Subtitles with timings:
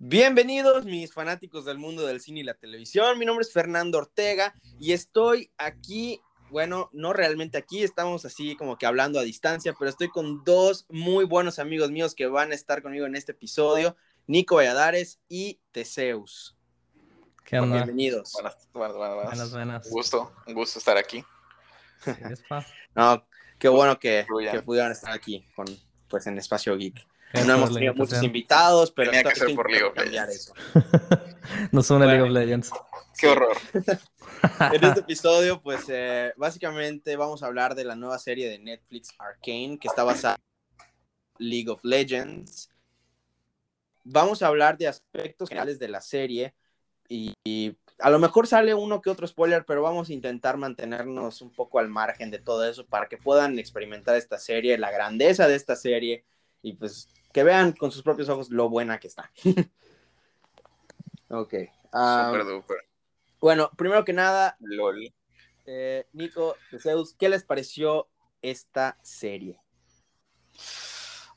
[0.00, 3.18] Bienvenidos mis fanáticos del mundo del cine y la televisión.
[3.18, 8.78] Mi nombre es Fernando Ortega y estoy aquí, bueno, no realmente aquí, estamos así como
[8.78, 12.54] que hablando a distancia, pero estoy con dos muy buenos amigos míos que van a
[12.54, 13.96] estar conmigo en este episodio,
[14.28, 16.56] Nico Valladares y Teseus.
[17.44, 17.78] ¿Qué onda?
[17.78, 18.34] Bienvenidos.
[18.34, 19.24] Buenas, buenas, buenas.
[19.24, 19.86] Buenas, buenas.
[19.86, 21.24] Un gusto, un gusto estar aquí.
[22.94, 23.26] No,
[23.58, 25.66] qué bueno que, que pudieran estar aquí con,
[26.08, 27.04] pues, en Espacio Geek.
[27.34, 30.46] No hemos tenido muchos invitados, pero Tenía que ser por League of cambiar Legends.
[30.46, 30.54] eso.
[31.72, 32.40] Nos une League of Bueno.
[32.40, 32.70] Legends.
[33.18, 33.56] Qué horror.
[34.72, 39.08] En este episodio, pues eh, básicamente vamos a hablar de la nueva serie de Netflix
[39.18, 40.36] Arcane, que está basada
[41.40, 42.70] en League of Legends.
[44.04, 46.54] Vamos a hablar de aspectos generales de la serie
[47.08, 51.42] y, y a lo mejor sale uno que otro spoiler, pero vamos a intentar mantenernos
[51.42, 55.48] un poco al margen de todo eso para que puedan experimentar esta serie, la grandeza
[55.48, 56.24] de esta serie
[56.62, 59.30] y pues que vean con sus propios ojos lo buena que está.
[61.28, 61.54] ok.
[61.92, 62.78] ah, Super duper.
[63.40, 65.12] bueno, primero que nada, LOL.
[65.66, 68.08] eh, Nico, Zeus, ¿qué les pareció
[68.42, 69.60] esta serie?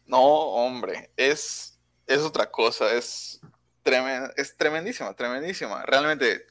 [0.05, 3.39] No, hombre, es, es otra cosa, es,
[3.83, 5.83] tremen- es tremendísima, tremendísima.
[5.85, 6.47] Realmente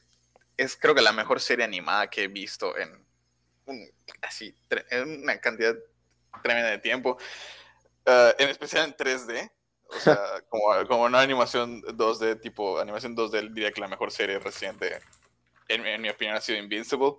[0.57, 3.05] es creo que la mejor serie animada que he visto en
[3.65, 3.89] un-
[4.21, 4.55] así,
[4.89, 5.75] en una cantidad
[6.41, 7.17] tremenda de tiempo,
[8.05, 9.51] Eh, en especial en 3D.
[9.89, 10.17] O sea,
[10.49, 14.99] como, como no animación 2D, tipo animación 2D, diría que la mejor serie reciente,
[15.67, 17.13] en, en mi opinión, ha sido Invincible.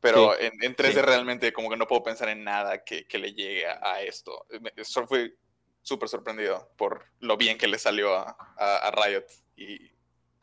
[0.00, 1.00] Pero en, en 3D Sí.
[1.02, 4.46] realmente como que no puedo pensar en nada que, que le llegue a, esto.
[4.82, 5.34] Solo fui
[5.82, 9.24] súper sorprendido por lo bien que le salió a, a- a Riot
[9.56, 9.90] y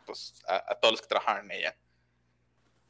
[0.05, 1.75] pues a, a todos los que trabajaron en ella.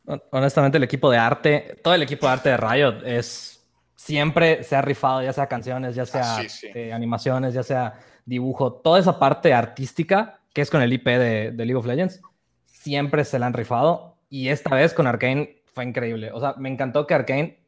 [0.07, 3.56] Hon- Honestamente, el equipo de arte, todo el equipo de arte de Riot es
[3.97, 6.67] siempre se ha rifado, ya sea canciones, ya sea Ah, sí, sí.
[6.73, 11.51] eh, animaciones, ya sea dibujo, toda esa parte artística que es con el IP de,
[11.51, 12.21] de League of Legends,
[12.65, 16.31] siempre se la han rifado y esta vez con Arkane fue increíble.
[16.31, 17.59] O sea, me encantó que Arkane,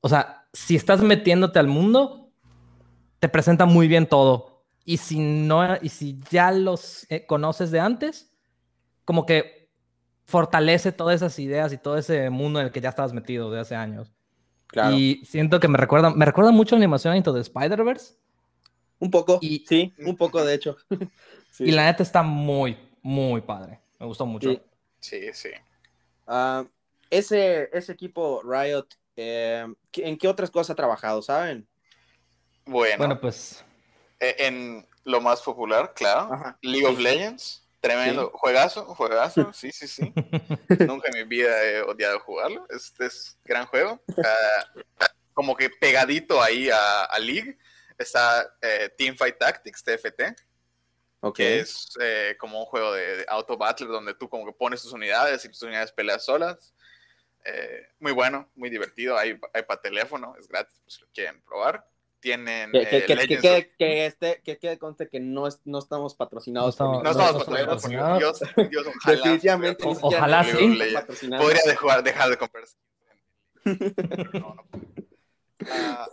[0.00, 2.30] o sea, si estás metiéndote al mundo,
[3.20, 4.64] te presenta muy bien todo.
[4.84, 8.32] Y si no, y si ya los eh, conoces de antes,
[9.04, 9.70] como que
[10.24, 13.60] fortalece todas esas ideas y todo ese mundo en el que ya estabas metido de
[13.60, 14.12] hace años.
[14.68, 14.96] Claro.
[14.96, 18.14] Y siento que me recuerda, me recuerda mucho a la animación Into the Spider-Verse.
[19.00, 20.76] un poco, y- sí, un poco de hecho.
[21.50, 21.64] Sí.
[21.64, 23.80] Y la neta está muy, muy padre.
[23.98, 24.50] Me gustó mucho.
[24.50, 24.60] Sí.
[25.00, 25.48] Sí, sí.
[26.26, 26.64] Ah,
[27.10, 28.86] ese, ese equipo Riot,
[29.16, 31.66] eh, ¿qué- ¿en qué otras cosas ha trabajado, saben?
[32.64, 33.64] Bueno, Bueno, pues
[34.20, 36.58] e- en lo más popular, claro, Ajá.
[36.62, 36.98] League of.
[37.00, 40.12] Legends, tremendo, juegazo, juegazo, sí, sí, sí.
[40.80, 44.02] Nunca en mi vida he odiado jugarlo, este es gran juego.
[45.32, 47.58] Como que pegadito ahí a, a League
[47.96, 50.22] está eh, Teamfight Tactics, TFT,
[51.20, 51.36] Ok.
[51.36, 54.82] que es eh, como un juego de, de auto battler donde tú como que pones
[54.82, 56.74] tus unidades y tus unidades peleas solas.
[57.44, 61.40] Eh, muy bueno, muy divertido, hay, hay para teléfono, es gratis, pues si lo quieren
[61.42, 61.88] probar.
[62.20, 65.20] Tienen Que, que, eh, que, que, Legends que, of- que este, que quede conste que
[65.20, 66.78] no, es- no estamos patrocinados.
[66.80, 68.40] No por No No, estamos patrocinados porque Dios,
[68.70, 70.80] Dios, ojalá Definitivamente O- siquiera ojalá sí.
[70.94, 71.44] patrocinados.
[71.46, 72.64] Podría dejar, dejar de comprar.
[73.62, 74.64] Pero no, no.
[75.70, 76.08] Ah,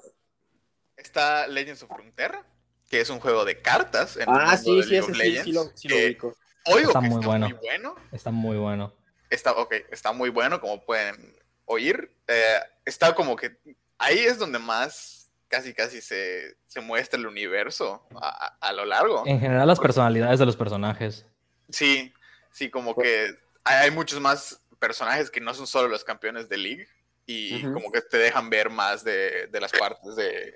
[0.98, 2.46] está Legends of Frontera,
[2.90, 4.18] que es un juego de cartas.
[4.18, 6.38] En Ah, sí, sí, ese of sí, sí Legends, lo, sí lo que ubico.
[6.68, 7.50] Oigo Está que muy está bueno.
[7.50, 7.96] muy bueno.
[8.12, 8.94] está muy bueno.
[9.30, 11.36] Está, ok, está muy bueno, como pueden
[11.66, 12.12] oír.
[12.28, 13.58] Eh, está como que
[13.98, 15.15] ahí es donde más
[15.48, 19.24] casi casi se, se muestra el universo a, a- lo largo.
[19.26, 21.26] En general, las personalidades de los personajes.
[21.70, 22.14] Sí,
[22.52, 23.28] sí, como que
[23.64, 26.88] hay, hay muchos más personajes que no son solo los campeones de League
[27.26, 30.54] y como que te dejan ver más de, de las partes de,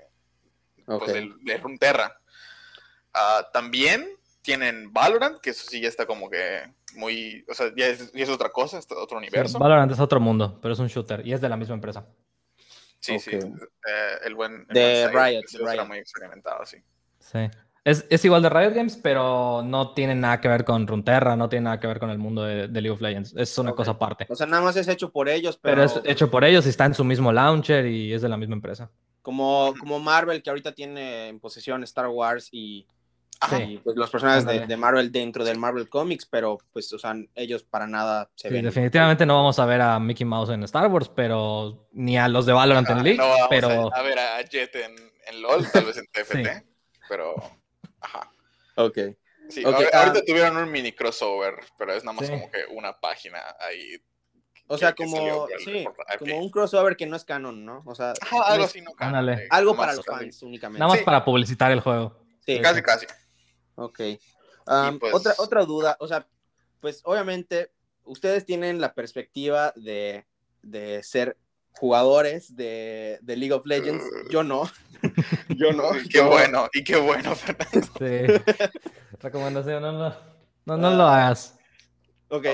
[0.86, 2.16] pues, de Runeterra.
[3.14, 4.08] Ah, también
[4.42, 8.24] tienen Valorant, que eso sí ya está como que muy, o sea, ya es, ya
[8.24, 9.60] es otra cosa, es otro Sí, universo.
[9.60, 12.08] Valorant es otro mundo, pero es un shooter y es de la misma empresa.
[13.00, 13.32] Sí, sí.
[13.36, 14.66] Eh, el buen.
[14.70, 15.86] el De Riot, ese de era Riot.
[15.88, 16.78] muy experimentado, sí.
[17.20, 17.40] Sí.
[17.86, 21.48] Es, es igual de Riot Games, pero no tiene nada que ver con Runeterra, no
[21.48, 23.34] tiene nada que ver con el mundo de, de League of Legends.
[23.38, 24.26] Es una cosa aparte.
[24.30, 26.70] O sea, nada más es hecho por ellos, pero, Pero es hecho por ellos y
[26.70, 28.92] está en su mismo launcher y es de la misma empresa.
[29.22, 32.86] como, como Marvel, que ahorita tiene en posesión Star Wars y,
[33.42, 33.62] Ajá.
[33.62, 37.64] y, pues, los personajes de, Marvel dentro del Marvel Comics, pero pues, o sea, ellos
[37.64, 38.66] para nada se Sí, ven.
[38.66, 42.46] definitivamente no vamos a ver a Mickey Mouse en Star Wars, pero ni a los
[42.46, 44.94] de Valorant en Ah, League, no vamos pero a, ver a Jet en,
[45.28, 46.66] en LOL, tal vez en TFT,
[47.08, 47.36] pero.
[48.02, 48.30] Ajá.
[48.76, 48.98] Ok.
[49.50, 50.00] Sí, Ok, ahor- ah.
[50.06, 52.32] ahorita tuvieron un mini crossover, pero es nada más Sí.
[52.34, 54.02] como que una página ahí.
[54.68, 57.82] O sea, que como, sí, la- como un crossover que no es canon, ¿no?
[57.88, 58.92] O sea, Ajá, algo así, ¿no?
[59.00, 59.34] Ándale.
[59.34, 60.78] Eh, algo para los fans únicamente.
[60.80, 61.06] nada más Sí.
[61.06, 62.20] para publicitar el juego.
[62.46, 63.08] Sí, Casi, casi.
[63.80, 64.00] Ok.
[64.68, 66.28] Um, pues- otra, otra duda, o sea,
[66.80, 67.72] pues obviamente
[68.04, 70.26] ustedes tienen la perspectiva de,
[70.62, 71.38] de ser
[71.74, 74.04] jugadores de, de League of Legends.
[74.30, 74.70] Yo no.
[75.50, 75.96] Yo no.
[75.98, 77.88] Y qué Yo- bueno, y qué bueno, Fernando.
[77.98, 78.68] Sí.
[79.20, 80.16] Recomendación, no, no,
[80.66, 81.58] no, no lo hagas.
[82.30, 82.46] Ok.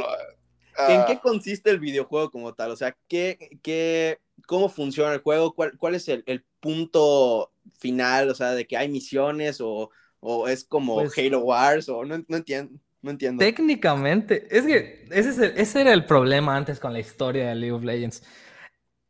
[0.77, 2.71] Ah, ¿En qué consiste el videojuego como tal?
[2.71, 5.53] O sea, ¿qué, qué, ¿cómo funciona el juego?
[5.53, 8.29] ¿Cuál, cuál es el, el punto final?
[8.29, 9.89] O sea, de que hay misiones o,
[10.19, 12.79] o es como Pues- Halo Wars o no, no entiendo.
[13.01, 13.39] No entiendo.
[13.43, 17.55] Técnicamente, es que ese, es el- ese era el problema antes con la historia de
[17.55, 18.23] League of Legends.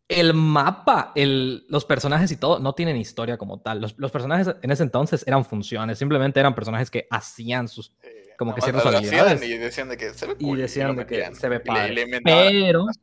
[0.08, 3.82] El mapa, el, los personajes y todo no tienen historia como tal.
[3.82, 7.96] Los, los personajes en ese entonces eran funciones, simplemente eran personajes que hacían sus...
[8.38, 9.42] como que nada ciertas habilidades.
[9.44, 11.60] Y decían de que se ve Y cool, decían lo de que se ve Y
[11.60, 11.92] le- padre.
[11.92, 13.00] y le inventaban Pero, más,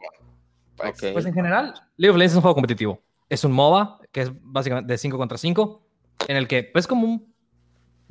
[0.76, 0.96] para Ok.
[1.00, 3.02] que- pues en general, League of Legends es un juego competitivo.
[3.28, 5.88] Es un MOBA, que es básicamente de 5 contra 5,
[6.28, 7.31] en el que es como un...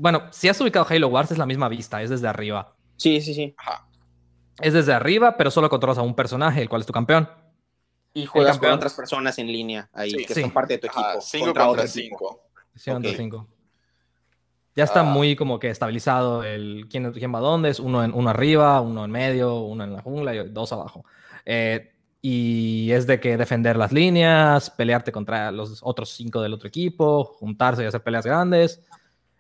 [0.02, 2.76] Bueno, si has ubicado Halo Wars es la misma vista, es desde arriba.
[2.98, 3.54] Sí, sí, sí.
[3.58, 3.88] Ajá.
[4.60, 7.30] Es desde arriba, pero solo controlas a un personaje, el cual es tu campeón.
[8.14, 8.72] Y juegas campeón.
[8.72, 10.26] con otras personas en línea ahí, Sí.
[10.26, 10.42] que Sí.
[10.42, 11.22] son parte de tu Ajá, equipo.
[11.22, 12.42] cinco contra contra cinco.
[12.76, 13.18] Sí, contra Ok.
[13.18, 13.48] cinco.
[14.76, 15.04] Ya está Ah.
[15.04, 18.82] muy como que estabilizado el quién, quién va a dónde, es uno, en, uno arriba,
[18.82, 21.06] uno en medio, uno en la jungla y dos abajo.
[21.46, 21.92] Eh,
[22.24, 27.24] y es de que defender las líneas, pelearte contra los otros cinco del otro equipo,
[27.24, 28.82] juntarse y hacer peleas grandes.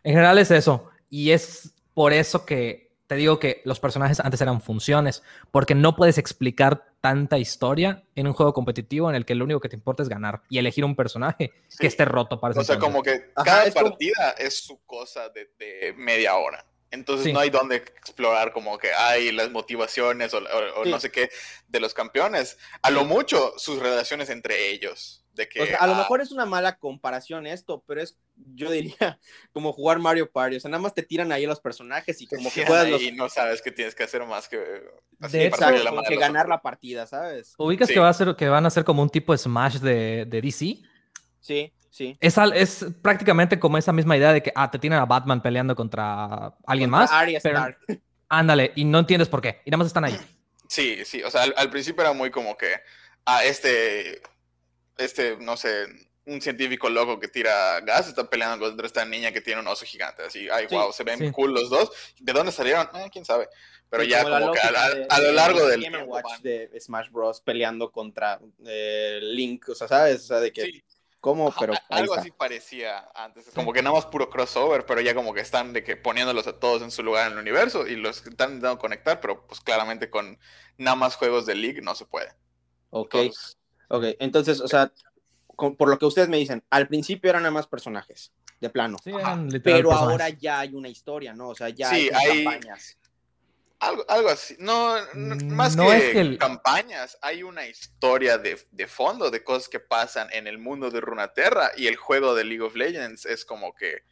[0.03, 0.89] En general es eso.
[1.09, 5.21] Y es por eso que te digo que los personajes antes eran funciones,
[5.51, 9.59] porque no puedes explicar tanta historia en un juego competitivo en el que lo único
[9.59, 11.77] que te importa es ganar y elegir un personaje Sí.
[11.79, 12.79] que esté roto para O sea, entonces.
[12.81, 16.65] como que Ajá, cada es como- partida es su cosa de, de media hora.
[16.89, 17.33] Entonces Sí.
[17.33, 20.91] no hay donde explorar como que hay las motivaciones o, o- o Sí.
[20.91, 21.29] no sé qué
[21.67, 22.57] de los campeones.
[22.81, 25.20] A lo mucho sus relaciones entre ellos.
[25.33, 28.17] De que, O sea, a lo ah, mejor es una mala comparación esto, pero es,
[28.53, 29.17] yo diría,
[29.53, 30.57] como jugar Mario Party.
[30.57, 33.01] O sea, nada más te tiran ahí los personajes y como que juegas ahí los...
[33.01, 34.57] y no sabes qué tienes que hacer más que
[35.21, 36.49] así, De la que a ganar otros.
[36.49, 37.53] la partida, ¿sabes?
[37.57, 37.93] ¿Ubicas Sí.
[37.93, 40.41] que, va a ser, que van a ser como un tipo de Smash de, de
[40.41, 40.79] DC?
[41.39, 42.17] Sí, sí.
[42.19, 45.41] Es, al- es prácticamente como esa misma idea de que, ah, te tienen a Batman
[45.41, 47.11] peleando contra alguien Contra más.
[47.11, 47.75] Arya pero-.
[48.29, 49.61] Ándale, y no entiendes por qué.
[49.65, 50.17] Y nada más están ahí.
[50.67, 52.67] Sí, sí, o sea, al, al principio era muy como que,
[53.25, 54.21] ah, este,
[54.97, 55.85] este, no sé,
[56.25, 59.85] un científico loco que tira gas está peleando contra esta niña que tiene un oso
[59.85, 61.31] gigante, así, ay, Sí, wow, se ven sí.
[61.31, 61.91] cool los dos.
[62.19, 62.87] ¿De dónde salieron?
[62.95, 63.49] Eh, quién sabe.
[63.89, 66.13] Pero Sí, ya como que a, a- de- a lo de largo del Game tiempo
[66.13, 67.41] Watch de Smash Bros.
[67.41, 70.23] peleando contra eh, Link, o sea, ¿sabes?
[70.23, 70.83] O sea, de que.
[71.19, 71.53] ¿cómo?
[71.59, 75.41] Pero algo así parecía antes, como que nada más puro crossover, pero ya como que
[75.41, 78.49] están de que poniéndolos a todos en su lugar en el universo y los están
[78.53, 80.39] intentando conectar, pero pues claramente con
[80.77, 82.31] nada más juegos de League no se puede.
[82.89, 83.57] Ok, Entonces,
[83.97, 84.15] ok.
[84.19, 84.91] Entonces, o sea,
[85.55, 88.97] con- por lo que ustedes me dicen, al principio eran nada más personajes, de plano.
[89.03, 90.11] Sí, eran literal Pero personajes.
[90.11, 91.49] ahora ya hay una historia, ¿no?
[91.49, 92.97] O sea, ya Sí, hay, hay- campañas.
[93.79, 94.55] Algo, algo así.
[94.59, 99.31] No, no- más No que, es que el- campañas, hay una historia de, de fondo
[99.31, 102.75] de cosas que pasan en el mundo de Runaterra y el juego de League of
[102.75, 104.03] Legends es como que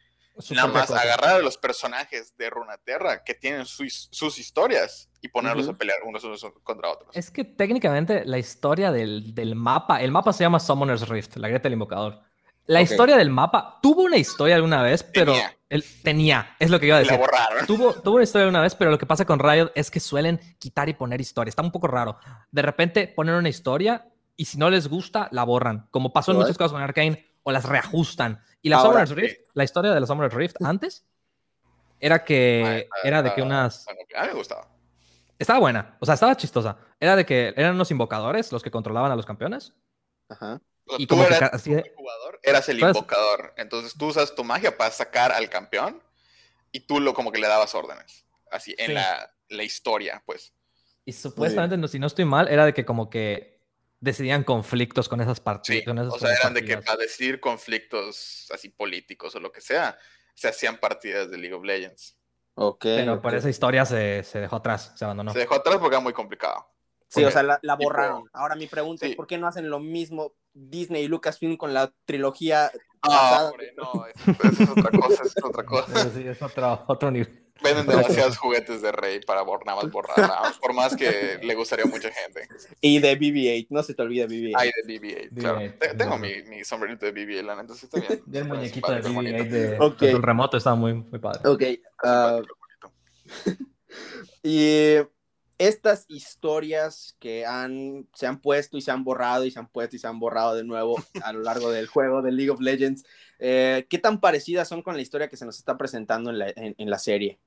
[0.50, 1.00] nada más cosa.
[1.02, 5.98] agarrar a los personajes de Runaterra que tienen sus, sus historias y ponerlos a pelear
[6.04, 7.14] unos, unos contra otros.
[7.16, 11.48] Es que técnicamente la historia del, del mapa, el mapa se llama Summoner's Rift, la
[11.48, 12.20] grieta del invocador.
[12.66, 15.56] La historia del mapa tuvo una historia alguna vez, pero Tenía.
[15.68, 17.26] él tenía, es lo que iba a Y la decir.
[17.26, 17.66] borraron.
[17.66, 20.38] Tuvo, tuvo una historia una vez, pero lo que pasa con Riot es que suelen
[20.58, 21.48] quitar y poner historia.
[21.50, 22.16] Está un poco raro.
[22.52, 25.88] De repente ponen una historia y si no les gusta, la borran.
[25.90, 26.44] Como pasó en What?
[26.44, 28.40] muchos casos con Arkane, o las reajustan.
[28.62, 31.04] Y la Ahora, Summoner's Rift, la historia de la Summoner's Rift antes,
[31.98, 33.86] era que Ah, era de que ah, unas...
[33.88, 34.68] a mí me gustaba.
[35.40, 36.76] Estaba buena, o sea, estaba chistosa.
[37.00, 39.72] Era de que eran unos invocadores los que controlaban a los campeones.
[40.28, 40.60] Ajá.
[40.98, 42.94] Y tú como eras así de- el jugador, eras el ¿Sabes?
[42.94, 43.54] invocador.
[43.56, 46.02] Entonces tú usas tu magia para sacar al campeón
[46.72, 48.26] y tú lo como que le dabas órdenes.
[48.50, 48.92] Así, en Sí.
[48.92, 50.52] la, la historia, pues.
[51.06, 53.60] Y supuestamente, no, si no estoy mal, era de que como que
[53.98, 55.84] decidían conflictos con esas partidas.
[55.84, 59.98] Sí, o sea, eran de que para decidir conflictos así políticos o lo que sea,
[60.34, 62.16] se hacían partidas de League of Legends.
[62.62, 62.82] Ok.
[62.82, 65.32] Pero por esa historia se, se dejó atrás, se abandonó.
[65.32, 66.66] Se dejó atrás porque era muy complicado.
[67.08, 68.28] Sí, o sea, la, la tipo, borraron.
[68.34, 69.12] Ahora mi pregunta sí.
[69.12, 72.70] es, ¿por qué no hacen lo mismo Disney y Lucasfilm con la trilogía
[73.02, 75.86] Ah, hombre, no, eso, eso es otra cosa, eso es otra cosa.
[75.92, 77.49] Pero sí, es otro, otro nivel.
[77.62, 81.84] Venden demasiados juguetes de Rey para bor- nada más borrarla, por más que le gustaría
[81.84, 82.48] a mucha gente.
[82.80, 84.52] Y de BB-8, no se te olvide BB-8.
[84.56, 85.60] Hay de BB-8, claro.
[85.60, 86.18] BB-8, Te- Tengo no.
[86.18, 88.22] mi, mi sombrerito de BB-8, la neta, sí está bien.
[88.26, 89.44] Y el Está muñequito de súper bonito.
[89.44, 89.98] BB-8 de Ok.
[89.98, 91.40] control remoto estaba muy, muy padre.
[91.48, 91.62] Ok.
[92.02, 92.92] bonito.
[94.42, 94.96] y
[95.60, 99.94] estas historias que han, se han puesto y se han borrado y se han puesto
[99.94, 103.04] y se han borrado de nuevo a lo largo del juego de League of Legends,
[103.38, 106.48] eh, ¿qué tan parecidas son con la historia que se nos está presentando en la,
[106.48, 107.38] en, en la serie?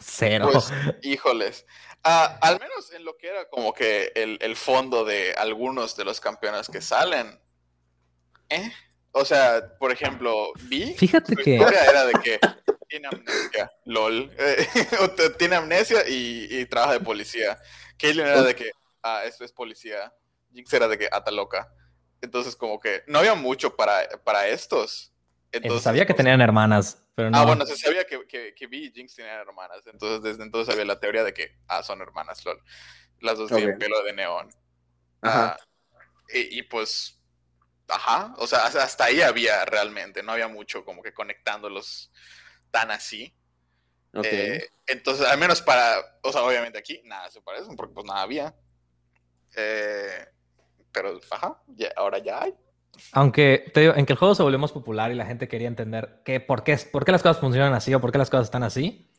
[0.00, 0.48] Cero.
[0.50, 0.72] Pues,
[1.02, 1.66] híjoles.
[2.02, 6.04] Ah, al menos en lo que era como que el, el, fondo de algunos de
[6.04, 7.40] los campeones que salen.
[8.48, 8.72] ¿Eh?
[9.12, 10.94] O sea, por ejemplo, vi.
[10.94, 11.54] Fíjate su que.
[11.54, 12.40] historia era de que
[12.88, 14.30] tiene amnesia, lol.
[14.38, 17.58] Eh, tiene amnesia y, y, trabaja de policía.
[17.98, 18.70] Caitlyn era de que,
[19.02, 20.12] ah, esto es policía.
[20.52, 21.72] Jinx era de que, ata loca.
[22.20, 25.12] Entonces, como que no había mucho para, para estos.
[25.52, 27.38] Entonces, sabía que tenían hermanas, pero no.
[27.38, 29.86] Ah, bueno, se sabía que, que, que Vi y Jinx tenían hermanas.
[29.86, 32.60] Entonces, desde entonces había la teoría de que, ah, son hermanas, lol.
[33.20, 33.64] Las dos okay.
[33.64, 34.50] tienen pelo de neón.
[35.22, 35.56] Ajá.
[35.58, 35.66] Ah,
[36.32, 37.20] y, y, pues,
[37.88, 38.34] ajá.
[38.38, 40.22] O sea, hasta ahí había realmente.
[40.22, 42.12] No había mucho como que conectándolos
[42.70, 43.34] tan así.
[44.12, 44.30] Okay.
[44.32, 48.22] Eh, entonces, al menos para, o sea, obviamente aquí nada se parece, porque pues nada
[48.22, 48.54] había.
[49.56, 50.26] Eh,
[50.92, 52.54] pero, ajá, ya, ahora ya hay.
[53.12, 55.68] Aunque te digo, en que el juego se volvió más popular y la gente quería
[55.68, 58.46] entender que, por, qué, por qué las cosas funcionan así o por qué las cosas
[58.46, 59.10] están así,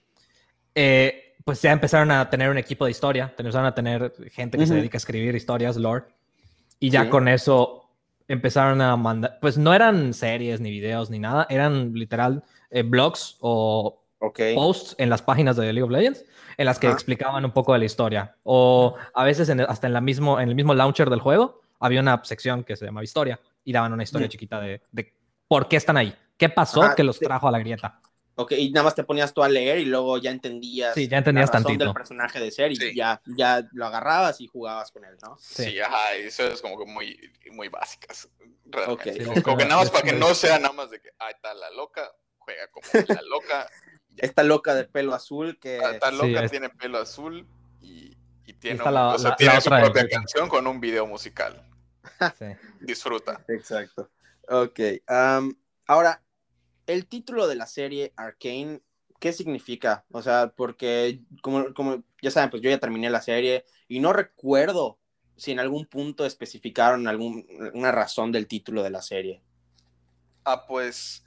[0.73, 4.63] eh, pues ya empezaron a tener un equipo de historia, empezaron a tener gente que
[4.63, 4.69] uh -huh.
[4.69, 6.05] se dedica a escribir historias, lore,
[6.79, 7.09] y ya sí.
[7.09, 7.87] con eso
[8.27, 13.37] empezaron a mandar, pues no eran series ni videos ni nada, eran literal eh, blogs
[13.39, 14.55] o okay.
[14.55, 16.25] posts en las páginas de League of Legends
[16.57, 16.95] en las que Ajá.
[16.95, 18.35] explicaban un poco de la historia.
[18.43, 22.01] O a veces en, hasta en, la mismo, en el mismo launcher del juego había
[22.01, 24.29] una sección que se llamaba historia y daban una historia mm.
[24.31, 25.13] chiquita de, de,
[25.47, 28.01] por qué están ahí, qué pasó Ajá, que los trajo a la grieta.
[28.39, 31.17] Ok, y nada más te ponías tú a leer y luego ya entendías, sí, ya
[31.17, 31.85] entendías la razón tantito.
[31.85, 32.95] del personaje de ser y Sí.
[32.95, 35.37] ya, ya lo agarrabas y jugabas con él, ¿no?
[35.39, 35.79] Sí, Sí.
[35.79, 37.19] ajá, eso es como que muy,
[37.51, 38.29] muy básicas.
[38.65, 39.11] Realmente.
[39.11, 39.25] Ok.
[39.27, 41.53] Como, como que nada más para que no sea nada más de que, ah, está
[41.55, 42.11] la loca,
[42.47, 43.69] juega como la loca.
[44.17, 45.79] Esta loca de pelo azul que...
[45.83, 47.45] Ah, Está loca, Sí, es- tiene pelo azul
[47.81, 50.65] y, y tiene, un- la- o sea, la- tiene la su propia de- canción con
[50.65, 51.63] un video musical.
[52.39, 52.45] Sí.
[52.79, 53.43] Disfruta.
[53.47, 54.09] Exacto.
[54.47, 54.79] Ok.
[55.09, 55.53] um,
[55.85, 56.23] ahora,
[56.87, 58.81] el título de la serie Arcane,
[59.19, 60.05] ¿qué significa?
[60.11, 64.13] O sea, porque como, como ya saben, pues yo ya terminé la serie y no
[64.13, 64.97] recuerdo
[65.35, 69.43] si en algún punto especificaron algún, una razón del título de la serie.
[70.43, 71.23] Ah, pues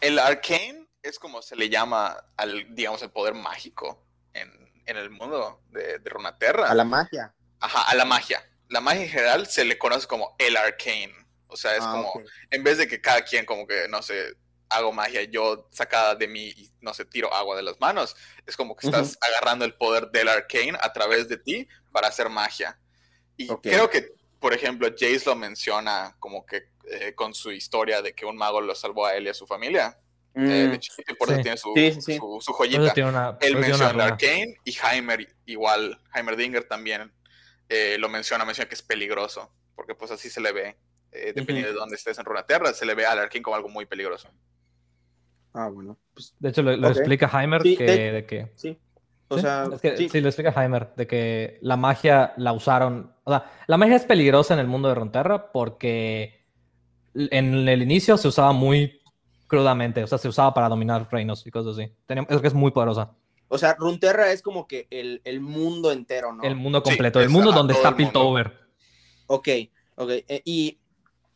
[0.00, 4.50] el arcane es como se le llama al, digamos, el poder mágico en,
[4.86, 6.70] en el mundo de, de Runaterra.
[6.70, 7.34] A la magia.
[7.60, 8.42] Ajá, a la magia.
[8.68, 11.14] La magia en general se le conoce como el arcane.
[11.46, 12.12] O sea, es Ah, como,
[12.50, 14.34] en vez de que cada quien como que, no sé,
[14.68, 18.14] hago magia yo sacada de mí y, no sé, tiro agua de las manos,
[18.46, 22.28] es como que estás agarrando el poder del arcane a través de ti para hacer
[22.28, 22.78] magia.
[23.36, 23.62] Y Ok.
[23.62, 28.24] creo que, por ejemplo, Jace lo menciona como que eh, con su historia de que
[28.24, 29.98] un mago lo salvó a él y a su familia.
[30.34, 32.16] eh, Mm, de chiquito, y por eso tiene su, Sí, sí, sí.
[32.16, 32.92] su, joyita.
[32.94, 34.04] tiene una, Él menciona.
[34.04, 37.12] Arcane y Heimer igual, Heimerdinger también
[37.68, 40.76] eh, lo menciona, menciona que es peligroso, porque pues así se le ve,
[41.10, 43.84] eh, dependiendo de dónde estés en Runaterra, se le ve al Arcane como algo muy
[43.86, 44.30] peligroso.
[45.54, 45.98] Ah, bueno.
[46.14, 48.78] Pues De hecho, lo, explica Heimer Sí, que, de- de que sí.
[49.28, 49.42] O ¿Sí?
[49.42, 50.08] sea, es que, sí.
[50.08, 50.20] sí.
[50.20, 53.12] lo explica Heimer, de que la magia la usaron.
[53.28, 56.46] O sea, la magia es peligrosa en el mundo de Runeterra porque
[57.14, 59.00] en el inicio se usaba muy
[59.46, 61.92] crudamente, o sea, se usaba para dominar reinos y cosas así.
[62.28, 63.12] Es que es muy poderosa.
[63.48, 66.42] O sea, Runterra es como que el, el mundo entero, ¿no?
[66.42, 67.96] El mundo Sí, completo, el mundo donde está.
[67.96, 68.58] Piltover.
[69.26, 69.48] Ok,
[69.96, 70.10] ok.
[70.28, 70.78] Eh, y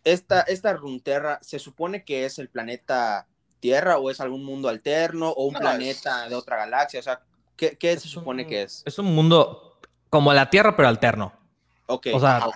[0.04, 3.26] esta, esta Runterra, ¿se supone que es el planeta
[3.60, 7.00] Tierra o es algún mundo alterno o un No, planeta es- de otra galaxia?
[7.00, 7.20] O sea,
[7.56, 8.82] ¿qué, qué se supone un- que es?
[8.84, 9.78] Es un mundo
[10.10, 11.32] como la Tierra, pero alterno.
[11.94, 12.50] Ok, O sea, Ajá.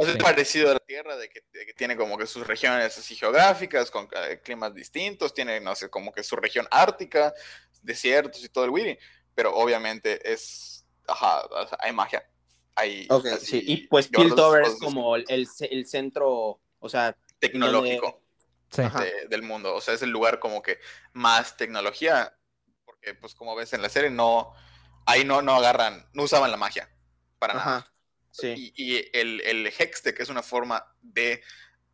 [0.00, 0.18] O sea, Sí.
[0.18, 3.16] es parecido a la Tierra, de que, de que tiene como que sus regiones así
[3.16, 7.34] geográficas, con eh, climas distintos, tiene, no sé, como que su región ártica,
[7.82, 8.96] desiertos y todo el Wiri,
[9.34, 12.22] pero obviamente es, ajá, o sea, hay magia.
[12.76, 13.62] Hay ok, así, sí.
[13.66, 18.22] Y pues Piltover es como el, el ce- el centro, o sea, tecnológico.
[18.76, 19.00] Ajá.
[19.02, 19.74] de- del mundo.
[19.74, 20.78] O sea, es el lugar como que
[21.12, 22.38] más tecnología,
[22.84, 24.52] porque pues como ves en la serie, no,
[25.06, 26.88] ahí no, no agarran, no usaban la magia
[27.38, 27.86] para nada.
[28.30, 28.72] Sí.
[28.76, 31.42] Y, y el, el Hextech es una forma de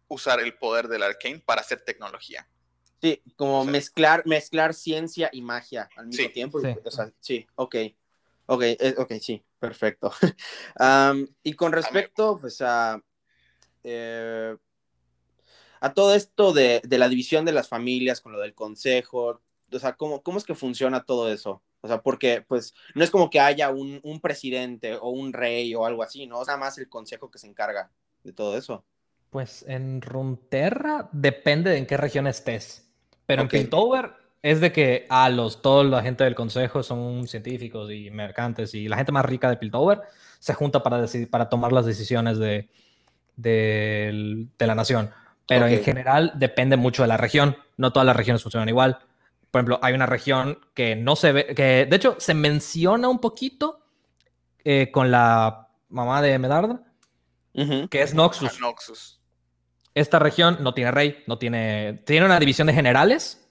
[0.09, 2.49] usar el poder del Arcane para hacer tecnología.
[3.01, 6.33] Sí, como mezclar, mezclar ciencia y magia al mismo Sí.
[6.33, 6.61] tiempo.
[6.61, 6.69] Sí.
[6.85, 7.77] O sea, sí, ok.
[8.47, 10.13] Ok, eh, ok, sí, perfecto.
[11.43, 13.03] Y con respecto, pues, a,
[13.83, 14.57] eh,
[15.81, 19.79] a todo esto de, de la división de las familias con lo del consejo, o
[19.79, 21.63] sea, ¿cómo, cómo es que funciona todo eso?
[21.85, 25.75] O sea, porque, pues, no es como que haya un, un presidente o un rey
[25.75, 26.41] o algo así, ¿no?
[26.43, 27.93] Es nada más el consejo que se encarga
[28.25, 28.87] de todo eso.
[29.31, 32.89] Pues en Runeterra depende de en qué región estés.
[33.27, 33.43] Pero Ok.
[33.43, 34.13] en Piltover
[34.43, 38.87] es de que a los, toda la gente del consejo son científicos y mercantes y
[38.89, 40.03] la gente más rica de Piltover
[40.39, 42.69] se junta para, decidir, para tomar las decisiones de,
[43.37, 45.11] de, de la nación.
[45.49, 45.81] Pero en Ok.
[45.81, 47.57] general depende mucho de la región.
[47.77, 48.99] No todas las regiones funcionan igual.
[49.55, 53.21] Por ejemplo, hay una región que no se ve, que de hecho se menciona un
[53.21, 53.87] poquito
[54.65, 56.83] eh, con la mamá de Medarda,
[57.55, 57.87] Ujú.
[57.89, 58.59] que es Noxus.
[58.61, 59.21] Noxus.
[59.95, 62.03] Esta región no tiene rey, no tiene.
[62.05, 63.49] Tiene una división de generales,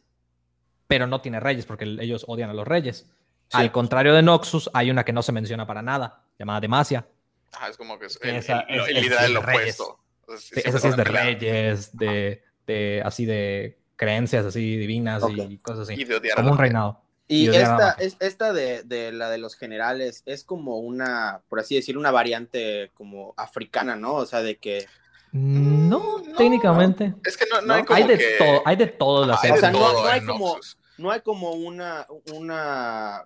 [0.88, 3.10] pero no tiene reyes porque ellos odian a los reyes.
[3.48, 3.57] Sí.
[3.60, 7.07] Al contrario de Noxus, hay una que no se menciona para nada, llamada Demacia.
[7.53, 10.00] Ajá, es como que es Sí, el, esa el- es- el es líder del opuesto.
[10.19, 15.24] Entonces, Sí, siempre Esa sí es de reyes, de, de así de creencias así divinas
[15.29, 16.00] y cosas así.
[16.01, 17.01] Y de odiar a Como un reinado.
[17.27, 21.74] Y esta, es, esta de, de la de los generales es como una, por así
[21.75, 24.15] decir, una variante como africana, ¿no?
[24.15, 24.86] O sea, de que...
[25.31, 27.15] No, No, técnicamente.
[27.25, 27.74] Es que no, no ¿No?
[27.75, 28.36] hay como Hay de que...
[28.38, 29.69] todo, hay de todo en la Ajá, hay serie.
[29.72, 30.57] de O sea, no- hay como-.
[30.98, 33.24] No hay como una, una...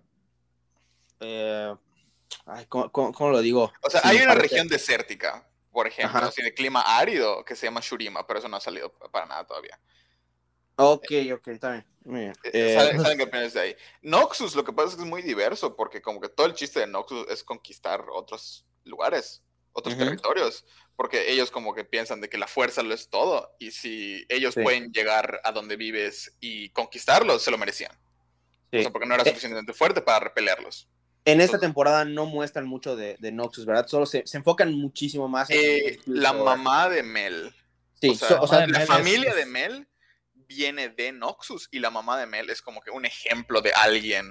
[1.20, 1.76] eh,
[2.46, 3.74] ay, ¿cómo, cómo- cómo lo digo?
[3.82, 7.82] O sea, hay una región desértica, por ejemplo, así de clima árido que se llama
[7.84, 9.78] Shurima, pero eso no ha salido para nada todavía.
[10.78, 11.86] Ok, ok, está bien.
[12.44, 13.76] Eh, Eh, ¿Saben, saben qué opinas de ahí?
[14.02, 16.80] Noxus, lo que pasa es que es muy diverso, porque como que todo el chiste
[16.80, 19.44] de Noxus es conquistar otros lugares,
[19.74, 20.06] otros Ujú.
[20.06, 20.64] territorios,
[20.96, 24.54] porque ellos como que piensan de que la fuerza lo es todo, y si ellos
[24.54, 24.62] Sí.
[24.62, 27.92] pueden llegar a donde vives y conquistarlos, se lo merecían.
[28.72, 28.78] sí.
[28.80, 30.88] O sea, porque no era Eh, suficientemente fuerte para repelerlos.
[31.26, 33.88] En esta temporada no muestran mucho de, de Noxus, ¿verdad?
[33.88, 35.58] Solo se, se enfocan muchísimo más en...
[35.60, 37.54] Eh, la mamá de Mel,
[38.00, 39.88] Sí, o sea, so- o sea, la Mel familia es- de Mel
[40.48, 44.30] viene de Noxus y la mamá de Mel es como que un ejemplo de alguien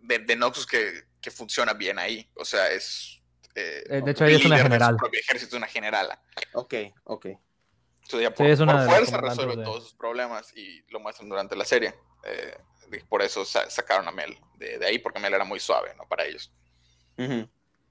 [0.00, 2.30] de, de Noxus que, que funciona bien ahí.
[2.34, 3.20] O sea, es...
[3.54, 4.96] eh, Eh, de hecho, ella es una de su general.
[4.96, 6.22] propio ejército, es una generala.
[6.52, 6.74] ok,
[7.04, 7.26] ok.
[7.26, 11.00] Entonces ella Sí, por, es una por fuerza resuelve de- todos sus problemas y lo
[11.00, 11.94] muestran durante la serie.
[12.24, 12.56] Eh,
[12.92, 15.94] y por eso sa- sacaron a Mel de, de ahí, porque Mel era muy suave,
[15.96, 16.06] ¿no?
[16.08, 16.50] Para ellos.
[17.18, 17.48] Ujú.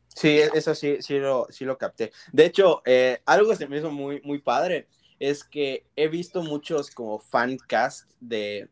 [0.07, 2.11] Sí, e- eso sí, sí lo, sí lo capté.
[2.31, 4.87] De hecho, eh, algo que se me hizo muy, muy padre
[5.19, 8.69] es que he visto muchos como fan cast de,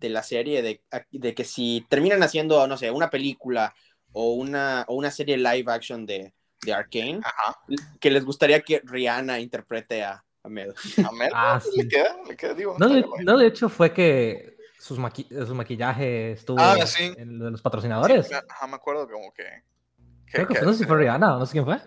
[0.00, 0.80] de la serie, de,
[1.12, 3.74] de que si terminan haciendo, no sé, una película
[4.12, 7.58] o una, o una serie live action de, de Arkane, Ajá.
[8.00, 10.74] que les gustaría que Rihanna interprete a, a Mel.
[11.08, 11.82] A Mel Ah, pues, sí.
[11.82, 12.76] le queda, le queda, digo.
[12.78, 17.12] No, de, no, hecho fue que sus maqui- su maquillaje estuvo Ah, sí.
[17.16, 18.28] en lo de los patrocinadores.
[18.28, 19.42] Sí, ajá, me acuerdo como que...
[19.44, 21.78] que- Creo que que- fue, no sé si fue Rihanna o no sé quién fue.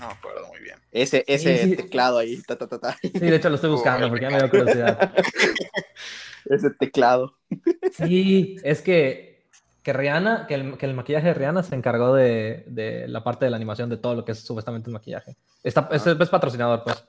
[0.00, 0.78] Ah, no me acuerdo muy bien.
[0.90, 1.76] Ese, ese sí.
[1.76, 2.96] teclado ahí, ta, ta, ta, ta.
[3.02, 5.12] Sí, de hecho lo estoy buscando porque ya me dio curiosidad.
[6.46, 7.36] ese teclado.
[7.92, 9.46] Sí, es que,
[9.82, 13.44] que Rihanna, que el, que el maquillaje de Rihanna se encargó de, de la parte
[13.44, 15.36] de la animación de todo lo que es supuestamente el maquillaje.
[15.62, 17.04] Está, es, es patrocinador, pues.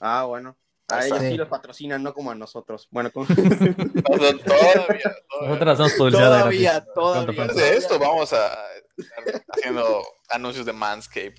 [0.00, 0.56] Ah, bueno.
[0.88, 1.36] A ellos sí Sí.
[1.36, 2.86] los patrocinan, no como a nosotros.
[2.90, 3.24] Bueno, como...
[3.26, 5.16] Todavía, todavía.
[5.40, 6.92] Nosotros hacemos publicidad Todavía, gratis.
[6.94, 7.26] todavía.
[7.44, 8.46] Después de esto vamos a
[8.96, 11.38] estar haciendo anuncios de Manscaped.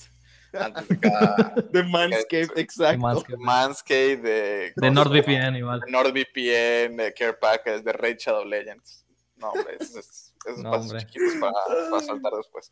[0.59, 1.35] Antes de cada
[1.71, 2.99] de Manscaped, exacto.
[2.99, 3.37] Manscaped.
[3.39, 5.79] Manscaped, de, De NordVPN igual.
[5.79, 9.05] de NordVPN, de Care Package, de Raid Shadow Legends.
[9.37, 11.05] No, hombre, esos, esos esos No, pasos hombre.
[11.05, 12.71] chiquitos para, para saltar después.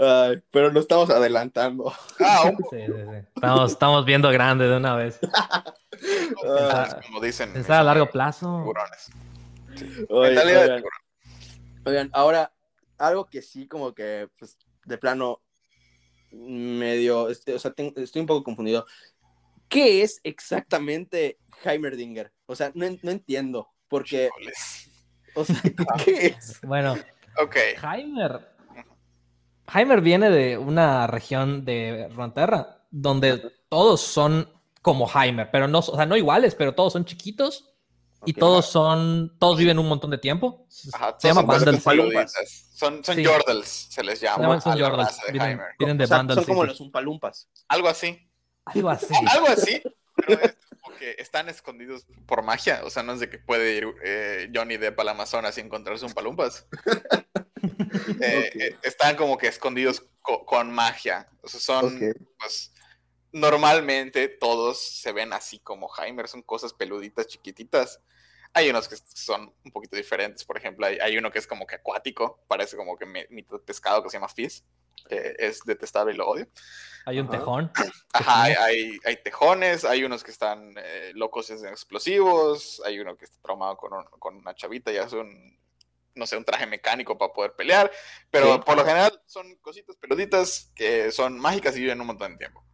[0.00, 1.92] Ay, pero no estamos adelantando.
[2.18, 3.26] Ah, un Sí, sí, sí.
[3.34, 5.18] Estamos, estamos viendo grande de una vez.
[5.18, 7.00] poco, Ah.
[7.06, 7.52] como dicen.
[7.52, 8.58] Pensar a largo plazo.
[8.62, 9.10] Tiburones.
[10.08, 10.82] Oye, oigan,
[11.84, 12.52] oigan, ahora,
[12.98, 15.40] algo que sí, como que, pues, de plano,
[16.32, 18.86] medio, este, o sea, estoy un poco confundido.
[19.68, 22.32] ¿Qué es exactamente Heimerdinger?
[22.46, 24.30] O sea, no, no entiendo, porque,
[25.34, 25.56] o sea,
[26.04, 26.60] ¿qué es?
[26.62, 26.96] Bueno,
[27.38, 27.56] Ok.
[27.82, 28.48] Heimer.
[29.72, 34.48] Heimer viene de una región de Runeterra donde todos son
[34.82, 37.69] como Heimer, pero no, o sea, no iguales, pero todos son chiquitos
[38.24, 40.66] y todos son, todos viven un montón de tiempo.
[40.92, 41.82] Ajá, Se llama Vandals.
[42.74, 43.22] Son, son Sí.
[43.22, 44.44] Yordles, se les Se llama.
[44.44, 44.78] llaman- son de
[45.78, 46.66] vienen, de O sea, son como City.
[46.66, 47.48] los Umpalumpas.
[47.68, 48.18] Algo así.
[48.64, 49.14] Algo así.
[49.30, 49.82] Algo así,
[50.16, 52.80] pero es como que están escondidos por magia.
[52.84, 56.04] O sea, no es de que puede ir eh, Johnny Depp al Amazonas y encontrarse
[56.06, 56.66] un palumpas.
[58.22, 61.28] Eh, eh, están como que escondidos co- con magia.
[61.42, 61.98] O sea, son,
[62.38, 62.69] pues,
[63.32, 68.00] normalmente todos se ven así como Heimer, son cosas peluditas, chiquititas.
[68.52, 71.66] Hay unos que son un poquito diferentes, por ejemplo, hay, hay uno que es como
[71.66, 74.64] que acuático, parece como que mi- mitad pescado que se llama Fizz,
[75.08, 76.48] que es detestable y lo odio.
[77.06, 77.38] Hay un Ajá.
[77.38, 77.72] tejón.
[78.12, 82.98] Ajá, hay, hay, hay tejones, hay unos que están eh, locos y hacen explosivos, hay
[82.98, 85.56] uno que está traumado con, un- con una chavita y hace un,
[86.16, 87.88] no sé, un traje mecánico para poder pelear,
[88.32, 88.62] pero Sí.
[88.66, 92.64] por lo general son cositas peluditas que son mágicas y viven un montón de tiempo.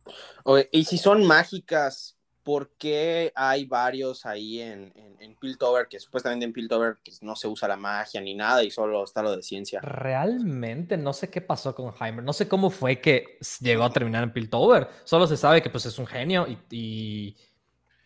[0.44, 5.98] Oye, y si son mágicas, por qué hay varios ahí en, en, en Piltover, que
[5.98, 9.34] supuestamente en Piltover pues, no se usa la magia ni nada y solo está lo
[9.34, 9.80] de ciencia.
[9.80, 14.22] Realmente no sé qué pasó con Heimer, no sé cómo fue que llegó a terminar
[14.22, 17.36] en Piltover, solo se sabe que pues es un genio y, y,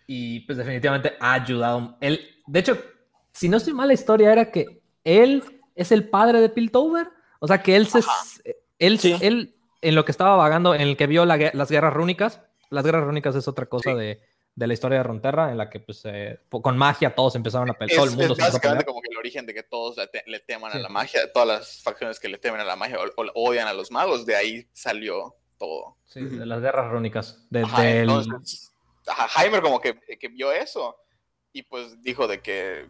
[0.07, 1.99] y, pues definitivamente ha ayudado.
[2.01, 2.79] Él, de hecho,
[3.35, 5.44] si no estoy mal, la historia era que él
[5.75, 7.09] es el padre de Piltover,
[7.40, 8.01] o sea que él se...
[8.79, 9.14] Él, Sí.
[9.20, 12.40] él, en lo que estaba vagando, en el que vio la las guerras rúnicas,
[12.71, 13.97] las guerras rúnicas es otra cosa Sí.
[13.99, 14.21] de,
[14.55, 17.75] de la historia de Ronterra, en la que pues eh, con magia todos empezaron a
[17.75, 18.87] pelear, todo el Es, mundo es se a básicamente pelear.
[18.87, 20.79] como que el origen de que todos le, te- le teman Sí.
[20.79, 23.69] a la magia, todas las facciones que le temen a la magia o, o odian
[23.69, 25.97] a los magos, de ahí salió todo.
[26.07, 27.47] Sí, de las guerras rúnicas.
[27.51, 28.73] De, Ajá, del- entonces,
[29.07, 30.97] ajá, Heimer como que, que vio eso
[31.53, 32.88] y pues dijo de que,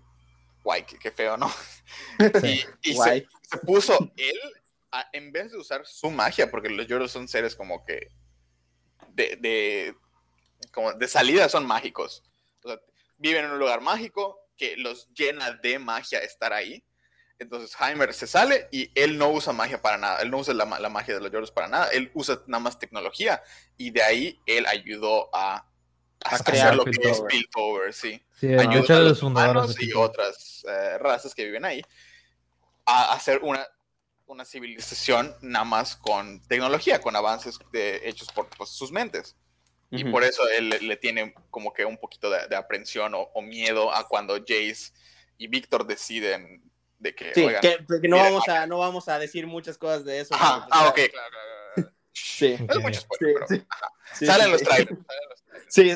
[0.65, 1.49] guay, qué, feo, ¿no?
[2.41, 2.65] sí.
[2.83, 4.39] Y, y se, se puso él,
[4.93, 8.09] a- en vez de usar su magia, porque los Yoros son seres como que
[9.09, 9.95] de, de,
[10.73, 12.23] como de salida son mágicos.
[12.65, 12.81] O sea,
[13.17, 16.85] viven en un lugar mágico que los llena de magia estar ahí.
[17.39, 20.21] Entonces Heimer se sale y él no usa magia para nada.
[20.21, 21.89] Él no usa la, la magia de los Yoros para nada.
[21.89, 23.43] Él usa nada más tecnología.
[23.79, 25.57] Y de ahí él ayudó a,
[26.25, 27.95] a A crear lo que es Piltover.
[27.95, 31.83] Sí Sí, ayuda a los humanos y otras eh, razas que viven ahí
[32.87, 33.67] a hacer una,
[34.31, 39.37] una civilización nada más con tecnología, con avances de- hechos por pues, sus mentes.
[39.91, 40.13] Y Ujú.
[40.13, 43.43] por eso él le- le tiene como que un poquito de, de aprensión o, o
[43.43, 44.93] miedo a cuando Jace
[45.37, 46.63] y Víctor deciden
[47.01, 47.35] de que...
[47.35, 50.21] Sí, oigan, que, que no, miren, vamos a, no vamos a decir muchas cosas de
[50.21, 50.35] eso.
[50.35, 51.31] ajá, ah, ok, claro, claro,
[51.75, 51.93] claro.
[52.13, 52.57] Sí.
[52.73, 54.27] No mucho Sí, pero sí.
[54.27, 54.89] salen sí, los trailers.
[55.07, 55.67] salen los trailers.
[55.69, 55.91] Sí,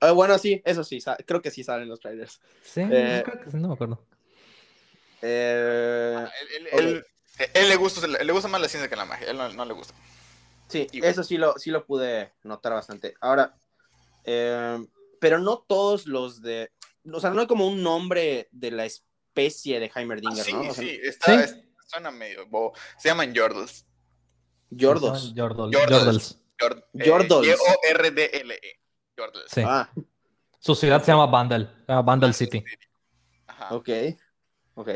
[0.00, 2.40] eh, bueno, sí, eso sí, creo que sí salen los trailers.
[2.62, 4.04] Sí, Eh, creo que sí, no me acuerdo.
[5.22, 6.80] Eh, Él, él- Ok.
[6.80, 7.06] él-
[7.54, 9.30] él le, gusta, le gusta más la ciencia que la magia.
[9.30, 9.94] Él no, no le gusta.
[10.68, 13.14] sí, y- eso sí lo, sí lo pude notar bastante.
[13.20, 13.54] Ahora,
[14.24, 14.78] eh,
[15.20, 16.70] pero no todos los de,
[17.12, 20.60] o sea, no hay como un nombre de la especie de Heimerdinger, Ah, sí, ¿no?
[20.60, 21.44] O sea, sí, está, ¿Sí?
[21.44, 22.74] es- suena medio bobo.
[22.98, 23.86] Se llaman Yordles.
[24.70, 25.34] Yordos.
[25.34, 25.88] Jordal- Yordles.
[25.98, 26.38] Jordals.
[26.58, 27.48] Yord- eh, Yordles.
[27.48, 28.80] Y-O-R-D-L-E.
[29.16, 29.44] Yordles.
[29.50, 29.62] Sí.
[29.64, 29.88] Ah,
[30.60, 32.62] Su ciudad se llama Vandal, Vandal City.
[33.46, 33.74] Ajá.
[33.74, 33.88] ok,
[34.74, 34.88] ok.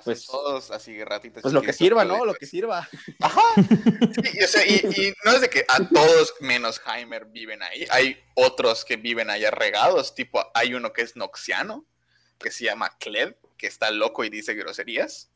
[0.00, 1.42] Pues, ajá, Pues- todos así ratitas.
[1.42, 2.24] Pues lo que sirva, ¿no?
[2.24, 2.88] Lo que sirva.
[3.20, 3.42] Ajá.
[3.56, 7.62] Sí, y, o sea, y- y no es de que a todos menos Heimer viven
[7.62, 7.86] ahí.
[7.90, 10.14] Hay otros que viven allá regados.
[10.14, 11.86] Tipo, hay uno que es noxiano,
[12.38, 15.30] que se llama Cled, que está loco y dice groserías.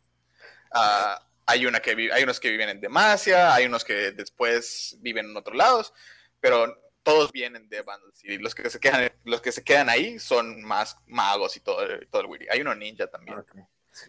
[0.73, 5.27] Ah, hay, una que hay unos que viven en Demacia, hay unos que después viven
[5.31, 5.93] en otros lados,
[6.41, 8.39] pero todos vienen de Vandal City.
[8.39, 12.09] Los que se quedan, los que se quedan ahí son más magos y todo, el-
[12.09, 12.47] todo el witty.
[12.51, 13.37] Hay uno ninja también.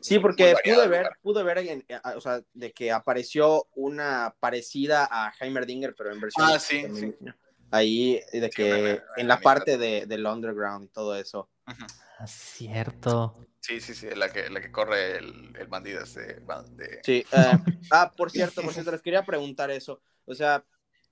[0.02, 4.36] Sí, Muy porque variado pude ver, pude ver, en- o sea, de que apareció una
[4.40, 7.38] parecida a Heimerdinger, pero en versión Ah, sí, femenina.
[7.72, 11.50] Ahí, de me- que me- en la me- parte de, del underground y todo eso.
[11.66, 13.48] Ah, Cierto.
[13.60, 17.02] Sí, sí, sí, la que, la que corre el, el bandido este de...
[17.04, 17.26] Sí.
[17.34, 17.58] eh,
[17.92, 20.02] ah, por cierto, por cierto, les quería preguntar eso.
[20.26, 20.64] O sea,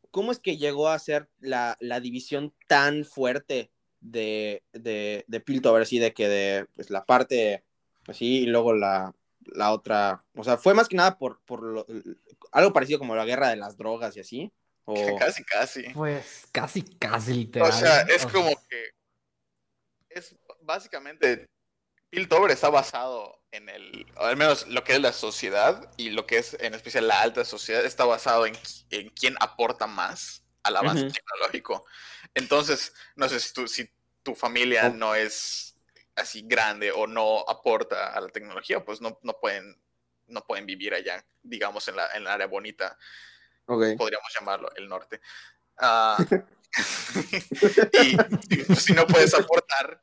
[0.09, 5.81] ¿cómo es que llegó a ser la, la división tan fuerte de, de, de Piltover,
[5.81, 7.64] así de que de pues, la parte
[8.11, 9.13] así y luego la,
[9.45, 10.21] la otra?
[10.35, 11.85] O sea, ¿fue más que nada por, por lo-
[12.51, 14.51] algo parecido como la guerra de las drogas y así?
[14.85, 14.93] O...
[15.19, 15.83] Casi, casi.
[15.93, 17.69] Pues casi, casi literal.
[17.69, 18.89] O sea, es O como que
[20.09, 21.47] es básicamente
[22.09, 26.25] Piltover está basado en el, o al menos lo que es la sociedad y lo
[26.25, 28.55] que es en especial la alta sociedad está basado en,
[28.91, 31.13] en quién aporta más al avance Ujú.
[31.13, 31.85] tecnológico.
[32.33, 33.89] Entonces, no sé si tu, si
[34.23, 34.93] tu familia Oh.
[34.93, 35.64] no es
[36.15, 39.79] así grande o no aporta a la tecnología, pues no, no pueden
[40.27, 42.97] no pueden vivir allá, digamos, en la, en la área bonita
[43.67, 43.95] Ok.
[43.97, 45.21] podríamos llamarlo, el norte.
[45.77, 46.17] Ah,
[48.03, 48.17] y
[48.65, 50.01] si, si no puedes aportar,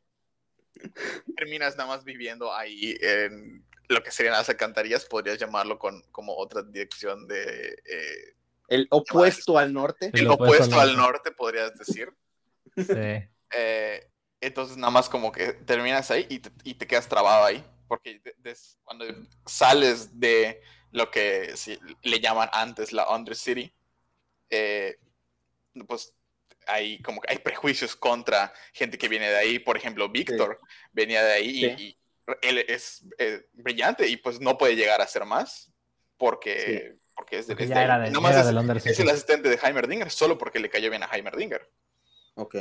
[1.37, 6.37] terminas nada más viviendo ahí en lo que serían las alcantarillas, podrías llamarlo con como
[6.37, 7.83] otra dirección de...
[7.85, 8.35] eh,
[8.69, 10.11] El opuesto al norte.
[10.13, 12.13] El el opuesto al norte, podrías decir.
[12.77, 13.29] Sí.
[13.55, 14.09] Eh,
[14.43, 18.21] entonces nada más como que terminas ahí y te, y te quedas trabado ahí, porque
[18.39, 19.05] de- cuando
[19.47, 23.75] sales de lo que sí le llaman antes la Under City,
[24.51, 24.99] eh,
[25.87, 26.15] pues
[26.67, 29.59] hay como que hay prejuicios contra gente que viene de ahí.
[29.59, 30.61] Por ejemplo, Víctor
[30.93, 31.75] venía de ahí y- Sí.
[31.79, 31.99] y,
[32.43, 35.73] él es eh, brillante y pues no puede llegar a ser más
[36.17, 38.77] porque, porque es de, Porque es ya de- era, de, ya más era es- del
[38.93, 41.69] es el asistente de Heimerdinger solo porque le cayó bien a Heimerdinger.
[42.35, 42.55] Ok.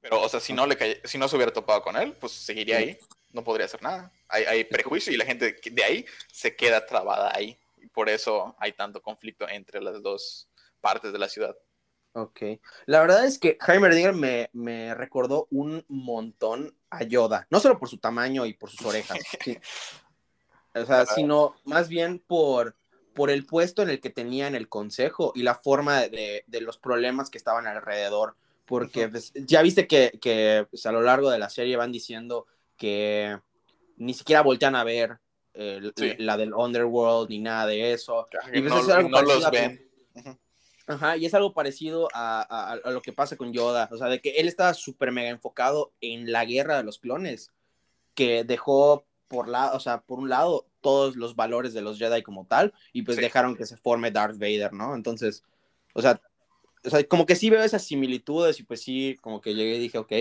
[0.00, 2.32] Pero, o sea, si no, le cae- si no se hubiera topado con él, pues
[2.32, 2.98] seguiría ahí.
[3.32, 4.10] No podría hacer nada.
[4.28, 7.58] Hay, hay prejuicio y la gente de- de ahí se queda trabada ahí.
[7.76, 10.48] Y por eso hay tanto conflicto entre las dos
[10.80, 11.56] partes de la ciudad.
[12.12, 12.40] Ok.
[12.86, 17.46] La verdad es que Heimerdinger me, me recordó un montón a Yoda.
[17.50, 19.18] No solo por su tamaño y por sus orejas.
[19.44, 19.58] sí.
[20.74, 22.76] O sea, sino más bien por,
[23.14, 26.60] por el puesto en el que tenía en el consejo y la forma de, de
[26.60, 28.36] los problemas que estaban alrededor.
[28.70, 32.46] Porque pues, ya viste que, que pues, a lo largo de la serie van diciendo
[32.76, 33.36] que
[33.96, 35.18] ni siquiera voltean a ver
[35.52, 36.14] el- Sí.
[36.18, 38.26] la del Underworld ni nada de eso.
[38.52, 39.90] Y pues no, es algo no parecido los a- ven.
[40.86, 44.08] Ajá, y es algo parecido a, a- a lo que pasa con Yoda, o sea,
[44.08, 47.52] de que él estaba súper mega enfocado en la guerra de los clones,
[48.14, 52.22] que dejó por, la, o sea, por un lado todos los valores de los Jedi
[52.22, 53.22] como tal, y pues Sí.
[53.22, 54.94] dejaron que se forme Darth Vader, ¿no?
[54.96, 55.44] Entonces,
[55.94, 56.20] o sea,
[56.84, 59.80] o sea, como que sí veo esas similitudes y pues sí, como que llegué y
[59.80, 60.12] dije, ok,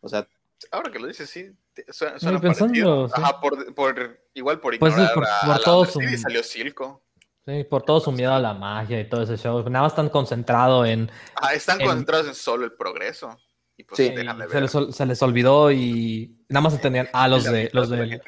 [0.00, 0.28] o sea,
[0.72, 1.52] Ahora que lo dices, sí,
[1.88, 3.06] suena, suena pensando, parecido.
[3.06, 3.14] sí.
[3.16, 6.16] Ajá, por, por, igual por Pues sí, ignorar por- a, por a la todo Mercedes
[6.16, 7.02] su- salió Silco.
[7.46, 9.62] Sí, por todo su miedo a la magia y todo ese show.
[9.70, 11.10] Nada más tan concentrado en.
[11.54, 13.38] Están En- concentrados en solo el progreso.
[13.78, 14.10] Y pues Sí.
[14.10, 17.08] dejan de se, les, se les olvidó y nada más entendían.
[17.14, 18.20] Ah, los de los de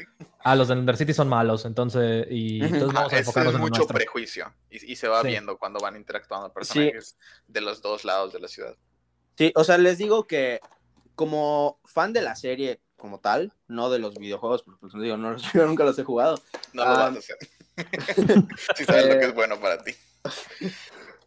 [0.45, 3.61] ah, los del Undercity son malos, entonces y entonces vamos a es, enfocarnos es en
[3.61, 3.95] lo mucho nuestro.
[3.97, 4.55] prejuicio.
[4.71, 5.29] Y, y se va Sí.
[5.29, 8.77] viendo cuando van interactuando personajes de los dos lados de la ciudad.
[9.37, 10.61] sí, o sea, les digo que
[11.17, 15.33] como fan de la serie como tal, no de los videojuegos, porque pues digo, no,
[15.33, 16.41] los- yo nunca los he jugado,
[16.73, 17.11] No lo Ah.
[17.11, 17.37] vas a hacer.
[18.77, 19.93] si sabes lo que es bueno para ti.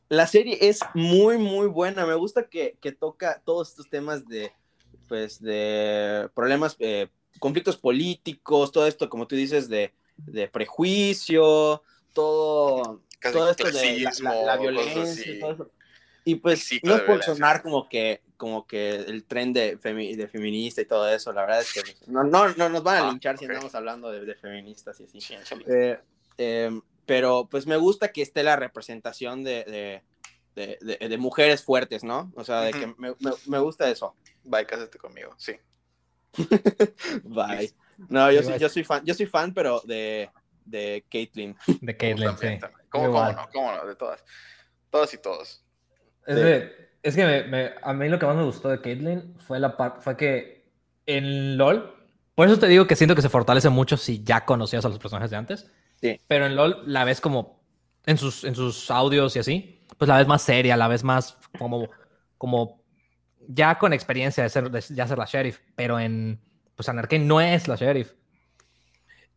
[0.09, 2.05] La serie es muy, muy buena.
[2.05, 4.51] Me gusta que, que toca todos estos temas de,
[5.07, 7.07] pues, de problemas, eh,
[7.39, 13.99] conflictos políticos, todo esto, como tú dices, de, de prejuicio, todo, Casi todo esto de
[14.01, 15.71] la, la- la violencia, y todo eso.
[16.25, 20.27] Y pues no es por sonar como que, como que el tren de, femi- de
[20.29, 23.07] feminista y todo eso, la verdad es que pues, no, no, no nos van a
[23.07, 23.51] Ah, linchar si ok.
[23.51, 25.19] andamos hablando de, de feministas y así.
[25.19, 25.65] Sí, échale.
[25.67, 25.99] Eh,
[26.37, 30.03] eh, pero pues me gusta que esté la representación de, de,
[30.55, 32.31] de- de- de mujeres fuertes, ¿no?
[32.35, 32.95] O sea, de que Ujú.
[32.97, 34.15] me, me- me gusta eso.
[34.43, 35.33] Bye, cásate conmigo.
[35.37, 35.53] Sí.
[37.23, 37.71] Bye.
[38.09, 40.29] No, yo Sí, soy, yo soy fan, yo soy fan, pero de,
[40.65, 41.55] de Caitlyn.
[41.81, 42.47] De Caitlyn, sí.
[42.89, 43.49] ¿Cómo, cómo no?
[43.53, 43.85] ¿Cómo no?
[43.85, 44.23] De todas.
[44.89, 45.63] Todas y todos.
[46.25, 49.35] Es, de- es que me- me- a mí lo que más me gustó de Caitlyn
[49.39, 50.65] fue la parte, fue que
[51.05, 51.93] en LOL,
[52.35, 54.99] por eso te digo que siento que se fortalece mucho si ya conocías a los
[54.99, 55.69] personajes de antes.
[56.03, 56.19] Sí.
[56.27, 57.63] Pero en LOL la ves como
[58.05, 61.37] en sus, en sus audios y así, pues la ves más seria, la ves más
[61.57, 61.87] como,
[62.37, 62.83] como
[63.47, 66.41] ya con experiencia de ser, de ya ser la sheriff, pero en,
[66.75, 68.11] pues Arcane no es la sheriff.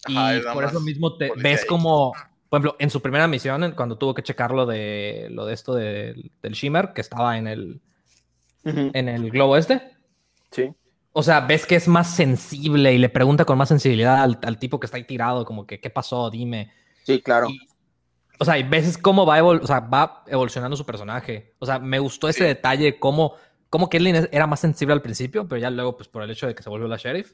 [0.09, 2.12] Y Ajá, por eso mismo te ves como,
[2.48, 5.72] por ejemplo, en su primera misión, cuando tuvo que checar lo de, lo de esto
[5.74, 7.81] del- del Shimmer, que estaba en el,
[8.64, 9.92] en el globo este.
[10.50, 10.70] Sí.
[11.18, 14.59] O sea, ves que es más sensible y le pregunta con más sensibilidad al, al
[14.59, 16.29] tipo que está ahí tirado, como que, ¿qué pasó?
[16.29, 16.70] Dime.
[17.05, 17.48] Sí, claro.
[17.48, 17.59] Y-
[18.38, 21.55] o sea, y ves cómo va, evol- o sea, va evolucionando su personaje.
[21.59, 22.44] O sea, me gustó ese Sí.
[22.44, 23.35] detalle, cómo,
[23.70, 26.46] cómo Caitlyn es- era más sensible al principio, pero ya luego, pues por el hecho
[26.46, 27.33] de que se volvió la sheriff,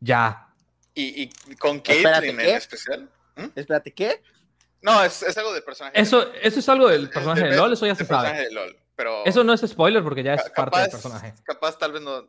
[0.00, 0.48] ya.
[0.94, 2.54] Y, y con Espérate, Caitlyn en ¿qué?
[2.56, 3.08] especial.
[3.36, 3.44] ¿Mm?
[3.56, 4.20] Espérate, ¿qué?
[4.82, 5.98] No, es, es algo del personaje.
[5.98, 8.28] Eso, eso es algo del personaje de LOL, eso ya se sabe.
[8.28, 8.76] personaje de LOL.
[8.94, 11.32] Pero Eso no es spoiler porque ya es parte del personaje.
[11.44, 12.28] Capaz, tal vez no.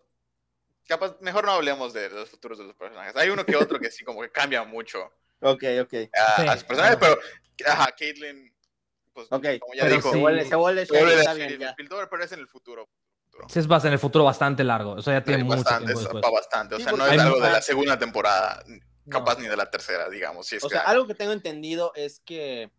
[0.87, 3.15] Capaz, mejor no hablemos de los futuros de los personajes.
[3.15, 5.93] Hay uno que otro que sí, como que cambia mucho Ok, ok.
[6.13, 7.19] a, Sí, a su personaje, claro.
[7.57, 7.71] pero.
[7.71, 8.53] Ajá, Caitlyn.
[9.13, 11.75] Pues, Ok, como ya pero dijo, Se vuelve, se vuelve se vuelve está bien, ya.
[11.75, 12.89] Piltover, pero es en el futuro.
[13.47, 14.91] Sí, es bas- en el futuro bastante largo.
[14.93, 16.33] O sea, ya tiene Sí, mucho bastante, tiempo es después.
[16.33, 16.75] bastante.
[16.75, 18.63] O Sí, sea, no es algo de la segunda temporada,
[19.09, 19.41] capaz No.
[19.41, 20.47] ni de la tercera, digamos.
[20.47, 22.69] Si es O que sea, algo que tengo entendido es que,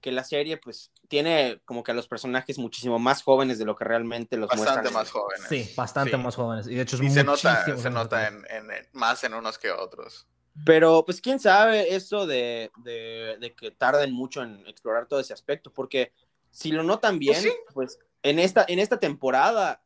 [0.00, 3.76] que la serie, pues, tiene como que a los personajes muchísimo más jóvenes de lo
[3.76, 4.94] que realmente los bastante muestran.
[4.94, 5.46] más jóvenes.
[5.48, 6.16] Sí, bastante Sí.
[6.16, 6.66] más jóvenes.
[6.66, 9.34] Y de hecho es Y se nota, se más nota en, en- en- más en
[9.34, 10.26] unos que otros.
[10.64, 15.32] Pero, pues, quién sabe eso de, de- de que tarden mucho en explorar todo ese
[15.32, 16.12] aspecto, porque
[16.50, 17.52] si lo notan bien, sí.
[17.72, 19.82] pues, en, esta, en esta temporada,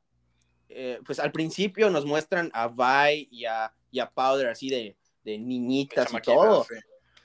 [0.69, 4.97] eh, pues, al principio nos muestran a Vi y a, y a Powder así de,
[5.25, 6.75] de niñitas y todo, sí.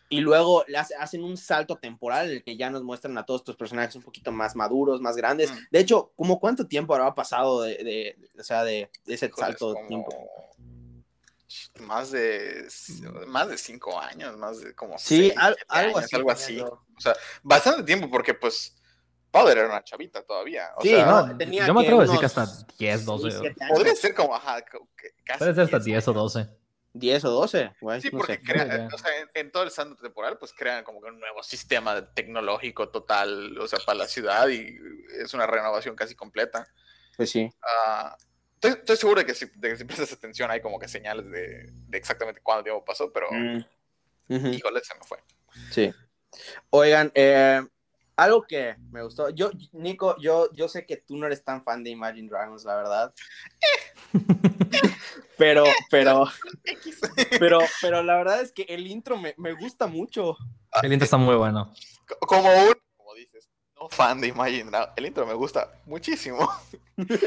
[0.10, 0.64] Y luego
[1.00, 4.04] hacen un salto temporal en el que ya nos muestran a todos estos personajes un
[4.04, 5.52] poquito más maduros, más grandes.
[5.52, 5.58] Mm.
[5.72, 9.70] De hecho, ¿como cuánto tiempo habrá pasado de, de- o sea, de, de ese salto
[9.70, 10.12] de como tiempo?
[11.82, 12.68] Más de
[13.28, 16.16] más de cinco años, más de como Sí, seis, al- algo años, así.
[16.16, 16.60] algo así.
[16.62, 17.14] O sea,
[17.44, 18.76] bastante tiempo porque pues
[19.30, 20.70] Powder era una chavita todavía.
[20.78, 23.24] O Sí, sea, no, tenía yo me atrevo a decir que hasta 10, 12.
[23.32, 23.78] seis, siete años.
[23.78, 26.34] podría ser como ajá, casi Puede ser hasta 10 10 o años.
[26.34, 26.50] 12.
[26.94, 28.02] 10 o 12, güey.
[28.02, 31.02] Sí, no porque crean, o sea, en, en todo el salto temporal, pues crean como
[31.02, 34.78] que un nuevo sistema tecnológico total, o sea, para la ciudad y
[35.20, 36.68] es una renovación casi completa.
[37.18, 37.52] Pues sí.
[37.62, 38.16] Ah,
[38.56, 41.30] estoy, estoy seguro de que, si, de que si prestas atención hay como que señales
[41.30, 43.66] de, de exactamente cuánto tiempo pasó, pero Mm.
[44.30, 45.18] Ujú, híjole, se me fue.
[45.70, 45.94] Sí.
[46.70, 47.62] Oigan, eh,
[48.16, 51.84] algo que me gustó, yo, Nico, yo, yo sé que tú no eres tan fan
[51.84, 53.14] de Imagine Dragons, la verdad.
[55.38, 56.26] pero, pero,
[57.40, 60.38] pero, pero la verdad es que el intro me, me gusta mucho.
[60.82, 61.74] El intro está muy bueno.
[62.28, 66.50] Como un, como dices, no fan de Imagine Dragons, el intro me gusta muchísimo.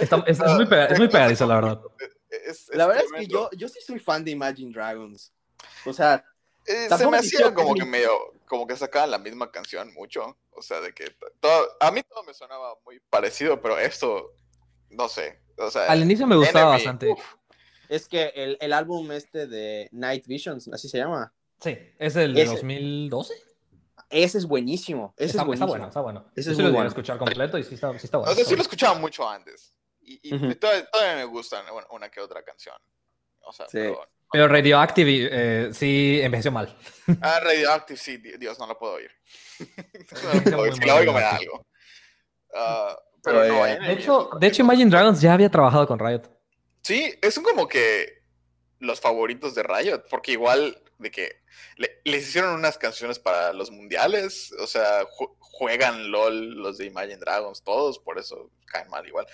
[0.00, 1.80] Está- es, es muy pega- es muy pegadizo, la verdad.
[2.46, 5.32] Es- La verdad es que yo, yo sí soy fan de Imagine Dragons.
[5.84, 6.24] O sea,
[6.66, 8.10] Eh, se me hacía como que medio,
[8.46, 10.36] como que sacaban la misma canción mucho.
[10.52, 14.32] O sea, de que todo, a mí todo me sonaba muy parecido, pero esto,
[14.90, 15.40] no sé.
[15.58, 17.12] O sea, Al inicio me gustaba Enemy, bastante.
[17.12, 17.34] uf,
[17.88, 22.34] es que el, el álbum este de Night Visions, así se llama, Sí, es el
[22.34, 22.52] de Ese.
[22.54, 23.34] 2012.
[24.10, 25.14] ese es buenísimo.
[25.16, 25.68] Ese Está, es está buenísimo.
[25.68, 26.26] bueno, está bueno.
[26.36, 26.88] Ese es sí muy lo bueno.
[26.88, 28.30] escuchar completo y sí está, sí está bueno.
[28.32, 29.72] o sea, está sí lo escuchaba mucho antes.
[30.02, 32.76] Y, y todavía, todavía me gustan una, una que otra canción.
[33.40, 33.78] O sea, Sí.
[33.78, 34.06] pero...
[34.36, 36.76] Pero Radioactive eh, sí envejeció mal.
[37.22, 39.10] Ah, Radioactive, sí, di- Dios, no la puedo oír.
[40.22, 41.66] No puedo oír, si la oigo me da algo.
[42.54, 42.94] Ah,
[43.24, 44.52] pero Oye, no, de hecho, de.
[44.58, 46.24] Imagine Dragons ya había trabajado con Riot.
[46.82, 48.22] Sí, es como que
[48.78, 51.40] los favoritos de Riot, porque igual de que
[51.78, 56.84] le- les hicieron unas canciones para los mundiales, o sea, ju- juegan LOL los de
[56.84, 59.26] Imagine Dragons, todos, por eso caen mal igual.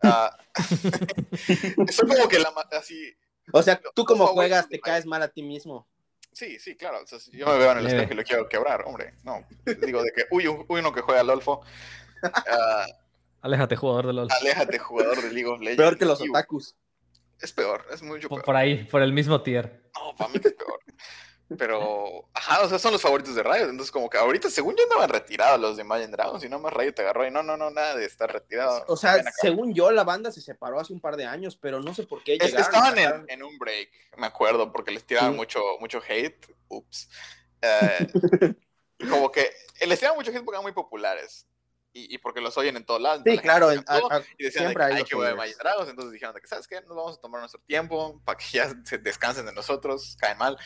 [0.00, 0.38] Ah,
[1.90, 3.12] son como que la así,
[3.52, 5.86] O sea, tú como juegas te caes mal a ti mismo.
[6.32, 8.48] sí, sí, claro, o sea, si yo me veo en el espejo y lo quiero
[8.48, 9.46] quebrar, hombre, no,
[9.86, 11.60] digo de que, uy, un- uy, uno que juega LOLfo,
[12.22, 12.86] ah,
[13.42, 14.28] Aléjate, jugador de LOL.
[14.40, 15.76] aléjate jugador de League of Legends.
[15.76, 16.74] Peor que los Y, otakus.
[17.40, 18.42] Es peor, es mucho peor.
[18.42, 19.90] por ahí, por el mismo tier.
[19.94, 20.78] No, para mí que es peor.
[21.58, 23.68] Pero, ajá, o sea, son los favoritos de Riot.
[23.70, 26.72] Entonces, como que ahorita, según yo, andaban retirados los de Imagine Dragons y no más
[26.72, 28.84] Riot te agarró y no, no, no, nada de estar retirado.
[28.88, 31.94] O sea, según yo, la banda se separó hace un par de años, pero no
[31.94, 32.66] sé por qué Es- llegaron.
[32.98, 35.36] estaban en, un break, me acuerdo, porque les tiraban Sí.
[35.36, 36.46] mucho, mucho hate.
[36.68, 37.08] Ups.
[37.62, 38.08] Eh,
[39.10, 39.50] como que
[39.86, 41.46] les tiraban mucho hate porque eran muy populares.
[41.96, 43.22] Y, y porque los oyen en todos lados.
[43.24, 43.68] Sí, claro.
[43.68, 43.72] a-
[44.36, 45.34] y decían de siempre que hay que ver.
[45.34, 45.88] Imagine Dragons.
[45.88, 46.80] Entonces dijeron de que, ¿sabes qué?
[46.80, 50.58] Nos vamos a tomar nuestro tiempo para que ya se descansen de nosotros, caen mal.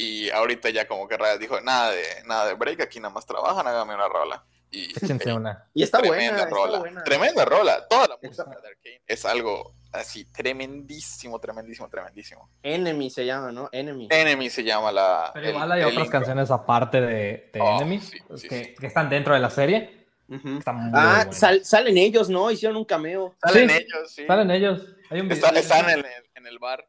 [0.00, 3.26] Y ahorita ya como que Riot dijo, nada de, nada de break, aquí nada más
[3.26, 4.44] trabajan, hágame una rola.
[4.70, 4.92] Y
[5.34, 5.68] una.
[5.74, 7.02] Y está tremenda buena, rola, está buena.
[7.04, 7.88] tremenda rola.
[7.88, 12.48] Toda la música de Arcane es algo así tremendísimo, tremendísimo, tremendísimo.
[12.62, 13.68] Enemy se llama, ¿no?
[13.72, 14.06] Enemy.
[14.10, 15.30] Enemy se llama la...
[15.34, 16.12] Pero el- igual hay el otras intro.
[16.20, 18.74] canciones aparte de, de Oh, Enemy sí, sí, que, sí.
[18.78, 20.06] que están dentro de la serie.
[20.28, 20.58] Ujú.
[20.58, 22.50] Están muy Ah, sal- salen ellos, ¿no?
[22.50, 23.34] Hicieron un cameo.
[23.42, 24.26] Salen Sí, ellos, sí.
[24.26, 24.82] Salen ellos.
[25.10, 26.86] Hay un Está- video- están en el, en el bar,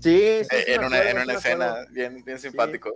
[0.00, 2.90] Sí, sí, eh, sí en me una, acuerdo, en sí una escena bien, bien simpático.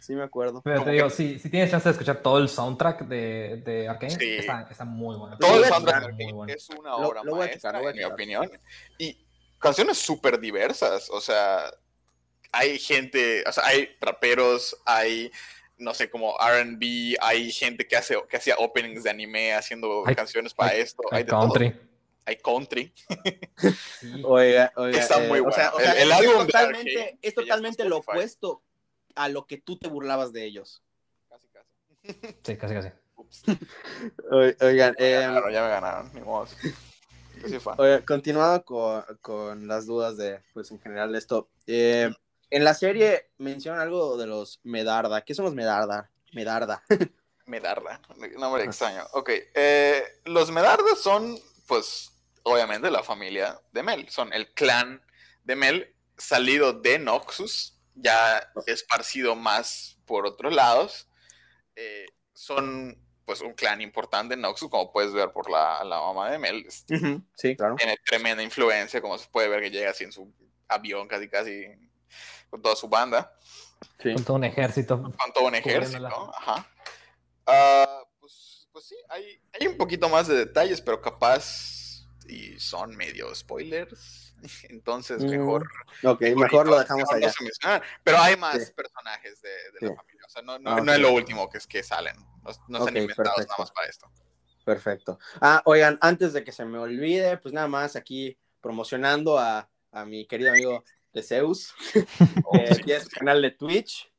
[0.00, 0.62] Sí, me acuerdo.
[0.64, 3.88] Pero te digo, que- si, si tienes chance de escuchar todo el soundtrack de, de
[3.88, 4.36] Arkane, Sí.
[4.38, 5.36] está, está muy bueno.
[5.38, 6.52] Todo el soundtrack de bueno.
[6.52, 8.12] es una obra lo maestra, checar, lo voy a en mi checar.
[8.14, 8.50] opinión.
[8.98, 9.26] Y
[9.58, 11.70] canciones súper diversas, o sea,
[12.52, 15.30] hay gente, o sea, hay raperos, hay,
[15.76, 20.14] no sé, como R&B, hay gente que hace que hacía openings de anime haciendo Hay-
[20.14, 21.40] canciones para hay- esto, hay, Hay de todo.
[22.36, 22.92] Country.
[23.08, 23.74] Hay country.
[24.00, 24.22] Sí.
[24.24, 24.98] Oiga, oiga.
[25.00, 25.76] Está eh, muy o sea, bueno.
[25.76, 28.62] o sea, El- el es álbum de totalmente, Arcane, es totalmente lo opuesto
[29.14, 30.82] a lo que tú te burlabas de ellos.
[31.28, 31.68] Casi, casi.
[32.44, 32.88] Sí, casi, casi.
[33.16, 33.42] Ups.
[34.30, 36.46] Oigan, Ya me eh, ganaron, ya me ganaron, ni modo.
[37.78, 41.48] Oye, continuando con, con las dudas de, pues en general de esto.
[41.66, 42.10] eh,
[42.50, 45.22] en la serie mencionan algo de los Medarda.
[45.22, 46.10] ¿Qué son los Medarda?
[46.32, 46.82] Medarda.
[47.46, 48.00] Medarda,
[48.38, 49.04] nombre extraño.
[49.12, 52.09] Ok, eh, los Medardas son, pues,
[52.42, 54.08] obviamente la familia de Mel.
[54.08, 55.02] Son el clan
[55.44, 61.08] de Mel salido de Noxus, ya esparcido más por otros lados.
[61.76, 66.30] Eh, son, pues, un clan importante en Noxus, como puedes ver por la, la mamá
[66.30, 66.66] de Mel.
[67.36, 67.76] Sí, claro.
[67.76, 70.32] Tiene tremenda influencia, como se puede ver que llega así en su
[70.68, 71.66] avión, casi, casi,
[72.48, 73.32] con toda su banda.
[74.02, 74.14] Sí.
[74.14, 75.00] Con todo un ejército.
[75.02, 76.68] con todo un ejército, ajá.
[77.46, 81.79] Ah, pues, pues sí, hay, hay un poquito más de detalles, pero capaz
[82.30, 84.34] y son medio spoilers.
[84.70, 85.68] Entonces, Mm, mejor.
[86.04, 87.82] Ok, mejor lo dejamos no allá.
[88.04, 88.72] Pero hay más Sí.
[88.72, 89.86] personajes de, de Sí.
[89.86, 90.22] la familia.
[90.26, 92.16] O sea, no, no, Ah, no es lo último que es que salen.
[92.16, 93.52] No, no están Ok, inventados perfecto.
[93.52, 94.10] nada más para esto.
[94.64, 95.18] Perfecto.
[95.40, 100.04] Ah, oigan, antes de que se me olvide, pues nada más aquí promocionando a, a
[100.04, 101.74] mi querido amigo de Zeus.
[102.44, 102.82] Oh, Eh, sí.
[102.82, 104.12] tiene su canal de Twitch.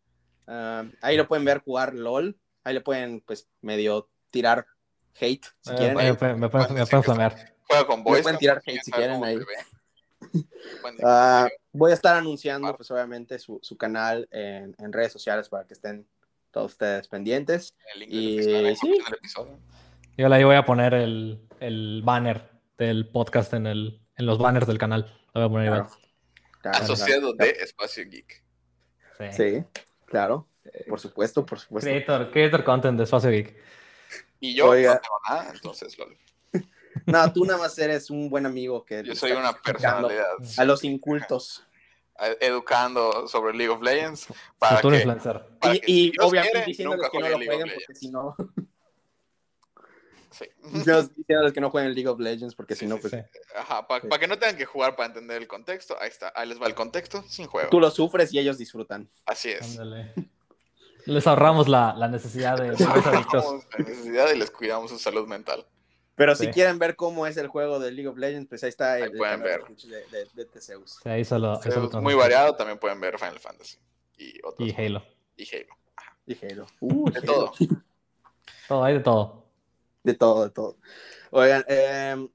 [0.47, 2.37] Ah, ahí lo pueden ver jugar LOL.
[2.63, 4.65] Ahí le pueden, pues, medio tirar
[5.19, 5.95] hate si Eh, quieren.
[5.97, 7.55] me, me pueden me pueden flamear.
[7.71, 8.21] Juega con Boys.
[8.23, 9.37] pueden tirar hate si quieren ahí.
[10.81, 15.11] Pueden decir que voy a estar anunciando, pues, obviamente, su, su canal en, en redes
[15.11, 16.05] sociales para que estén
[16.51, 17.75] todos ustedes pendientes.
[17.93, 18.89] el link del y- sí.
[18.91, 19.59] del episodio.
[20.17, 24.67] Yo ahí voy a poner el, el banner del podcast en, el, en los banners
[24.67, 25.05] del canal.
[25.33, 25.81] Lo voy a poner igual.
[25.87, 26.01] Claro.
[26.61, 27.51] Claro, Asociado claro.
[27.53, 28.43] de Espacio Geek.
[29.17, 29.25] Sí.
[29.31, 29.63] Sí,
[30.05, 30.47] claro.
[30.87, 31.89] Por supuesto, por supuesto.
[31.89, 33.55] Creator, creator content de Espacio Geek.
[34.39, 34.95] Y yo Oiga.
[34.95, 36.15] no tengo nada, entonces lol.
[37.05, 40.25] No, tú nada más eres un buen amigo que yo soy una personalidad
[40.57, 41.63] a los incultos.
[42.39, 44.27] educando sobre League of Legends
[44.59, 45.05] para que,
[45.59, 48.09] para Y, que y si Dios obviamente quiere, diciéndoles que no lo jueguen porque si
[48.11, 48.35] no,
[50.31, 50.45] Sí.
[50.85, 53.19] Dios, diciéndoles que no jueguen League of Legends porque si no, sí, pues Sí.
[53.55, 54.07] Ajá, para Sí.
[54.19, 56.75] que no tengan que jugar para entender el contexto, ahí está, ahí les va el
[56.75, 57.69] contexto sin juego.
[57.69, 59.09] tú lo sufres y ellos disfrutan.
[59.25, 59.71] Así es.
[59.79, 60.13] Ándale.
[61.05, 62.85] Les ahorramos la, la necesidad de, adictos.
[63.03, 65.65] Tenemos la necesidad y les cuidamos su salud mental.
[66.21, 68.97] Pero si quieren ver cómo es el juego de League of Legends, pues ahí está
[68.97, 69.61] el, Ahí el pueden ver.
[69.65, 70.99] De, de, de Teseus.
[71.01, 73.77] Sí, ahí solo, solo muy variado, también pueden ver Final Fantasy
[74.17, 74.67] y otros.
[74.69, 75.03] Y Halo.
[75.35, 75.75] y Halo.
[76.27, 76.67] Y Halo.
[76.79, 77.25] Uh, De Halo.
[77.33, 77.51] todo.
[78.67, 79.45] Todo, hay de todo.
[80.03, 80.77] De todo, de todo.
[81.31, 82.29] Oigan, em,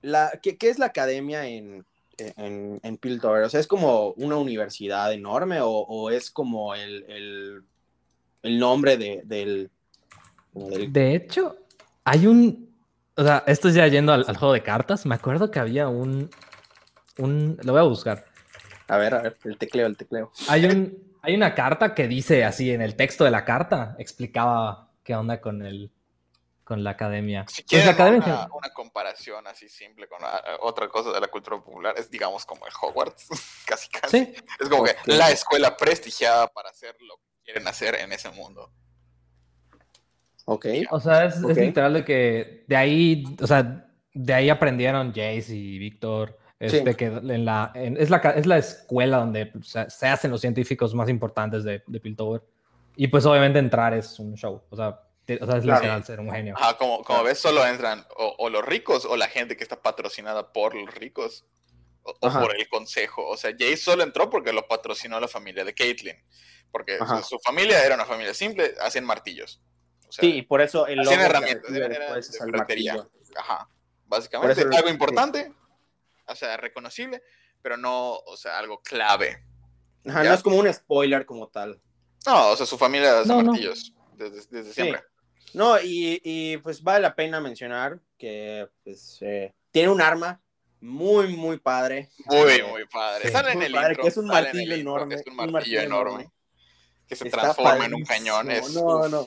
[0.00, 1.84] la, ¿qué, qué es la academia en,
[2.16, 3.42] en, en Piltover?
[3.44, 7.62] O sea, ¿es como una universidad enorme o, o es como el, el,
[8.42, 9.70] el nombre de, del,
[10.54, 11.56] del- De hecho,
[12.04, 12.72] hay un.
[13.16, 15.06] O sea, esto es ya yendo al, al juego de cartas.
[15.06, 16.30] Me acuerdo que había un.
[17.18, 18.24] un lo voy a buscar.
[18.88, 20.32] A ver, a ver, el tecleo, el tecleo.
[20.48, 24.90] Hay, un, hay una carta que dice así en el texto de la carta, explicaba
[25.02, 25.90] qué onda con el
[26.64, 27.44] con la academia.
[27.48, 31.20] Si Pues quieren la academia una, una comparación así simple con ah, otra cosa de
[31.20, 33.28] la cultura popular, es digamos como el Hogwarts,
[33.66, 34.24] casi casi.
[34.24, 38.30] Sí, Es como que la escuela prestigiada para hacer lo que quieren hacer en ese
[38.30, 38.72] mundo.
[40.52, 40.66] Ok.
[40.90, 41.56] o sea, es, es Ok.
[41.56, 46.38] literal de que de ahí, o sea, de ahí aprendieron Jace y Víctor.
[46.58, 46.94] Este, Sí.
[46.96, 50.40] que en la, en- es, la, es la escuela donde o sea, se hacen los
[50.40, 52.42] científicos más importantes de, de Piltover.
[52.94, 54.62] Y pues obviamente entrar es un show.
[54.70, 55.80] O sea, te- o sea es Claro.
[55.80, 56.54] literal ser un genio.
[56.56, 57.24] Ajá, como, como Claro.
[57.24, 60.94] ves, solo entran o, o los ricos o la gente que está patrocinada por los
[60.94, 61.44] ricos
[62.04, 63.26] o, o por el consejo.
[63.26, 66.16] O sea, Jay solo entró porque lo patrocinó la familia de Caitlyn.
[66.70, 69.60] Porque su, su familia era una familia simple, hacían martillos.
[70.12, 72.94] O sea, Sí, y por eso el logo herramientas, era después de ferretería.
[72.96, 73.10] martillo.
[73.34, 73.68] Ajá.
[74.06, 75.54] Básicamente, algo importante,
[76.26, 77.22] o sea, reconocible,
[77.62, 79.42] pero no, o sea, algo clave.
[80.06, 80.28] Ajá, Ya.
[80.30, 81.80] no es como un spoiler como tal.
[82.26, 83.52] No, o sea, su familia hace No, no.
[83.52, 85.02] martillos desde, desde siempre.
[85.54, 90.42] No, y, y, pues vale la pena mencionar que pues, eh, tiene un arma
[90.80, 92.10] muy, muy padre.
[92.26, 93.24] Muy, Eh, muy padre.
[93.28, 93.32] Sí.
[93.32, 94.02] Sale en el padre, intro.
[94.02, 96.10] que es un martillo enorme, Es un un martillo, martillo enorme.
[96.12, 96.32] enorme.
[97.08, 98.50] Que se Está transforma en un cañón.
[98.50, 99.26] Es, No, uf, no.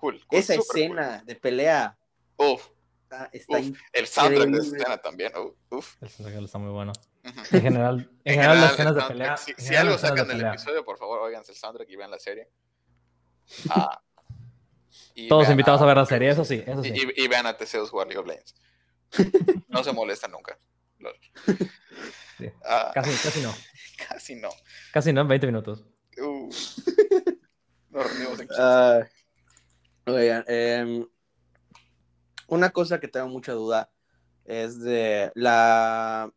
[0.00, 1.96] Cool, cool, Esa escena de pelea.
[2.36, 2.66] Uf,
[3.02, 3.78] está, está Uf.
[3.92, 5.32] el soundtrack de escena también.
[5.70, 5.96] uf.
[6.02, 6.92] El soundtrack está muy bueno.
[7.24, 9.36] En general, en En general, las general, escenas de pelea.
[9.36, 12.48] Si, general, algo sacan del episodio, por favor, óiganse el soundtrack y vean la serie.
[13.70, 14.00] Ah,
[15.14, 17.08] y Todos vean invitados a ver la serie, eso sí, eso Y, sí.
[17.16, 18.54] y- y vean a Teseus jugar League of Legends.
[19.68, 20.58] No se molesta nunca.
[22.38, 22.48] Sí.
[22.64, 23.52] Ah, Casi, casi no.
[24.08, 24.48] casi no.
[24.92, 25.84] Casi no, en 20 minutos.
[26.18, 26.48] Uh.
[27.90, 29.10] Nos reunimos en 15.
[30.08, 31.06] Oigan, em,
[32.48, 33.90] una cosa que tengo mucha duda
[34.44, 36.32] es de la.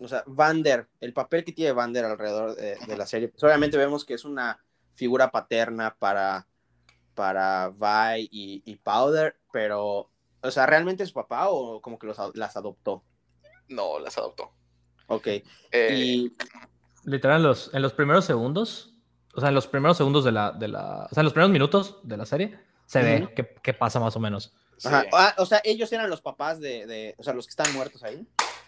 [0.00, 3.28] O sea, Vander, el papel que tiene Vander alrededor de, de la serie.
[3.28, 4.58] Pues obviamente vemos que es una
[4.94, 6.46] figura paterna para,
[7.14, 10.10] para Vi y, y Powder, pero,
[10.40, 13.04] o sea, ¿realmente es su papá o como que los, las adoptó?
[13.68, 14.52] No, las adoptó.
[15.06, 15.26] Ok.
[15.26, 15.44] Eh,
[15.92, 16.32] y,
[17.04, 18.91] Literal, en los, en los primeros segundos,
[19.34, 21.50] o sea, en los primeros segundos de la, de la, o sea, en los primeros
[21.50, 23.28] minutos de la serie, se ve
[23.62, 24.52] qué pasa más o menos.
[24.76, 27.72] sí, ah, o sea, ellos eran los papás de, de, o sea, los que están
[27.72, 28.26] muertos ahí.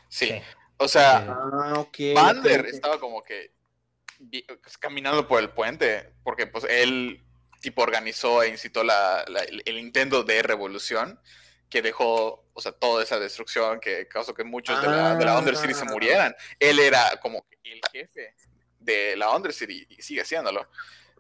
[0.09, 0.27] sí.
[0.27, 0.43] Sí.
[0.77, 1.19] O sea.
[1.29, 1.87] Ah.
[2.17, 3.53] Vander estaba como que
[4.61, 7.23] pues, caminando por el puente, porque pues él
[7.61, 11.21] tipo organizó e incitó la, la- el, intento de revolución
[11.71, 15.39] que dejó, o sea, toda esa destrucción que causó que muchos de la, de la
[15.39, 15.91] Undercity se Ah.
[15.91, 16.37] murieran.
[16.59, 18.35] Él era como que el jefe
[18.85, 20.69] de la Undercity y sigue siéndolo.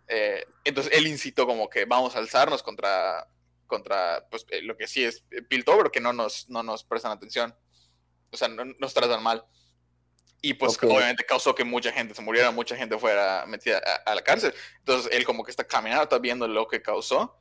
[0.08, 3.26] Eh, entonces él incitó como que vamos a alzarnos contra,
[3.66, 7.54] contra pues, eh, lo que sí es Piltover, que no nos, no nos prestan atención.
[8.30, 9.44] O sea, no, nos tratan mal.
[10.42, 10.84] Y pues Ok.
[10.84, 14.54] obviamente causó que mucha gente se muriera, mucha gente fuera metida a, a la cárcel.
[14.80, 17.38] Entonces él como que está caminando, está viendo lo que causó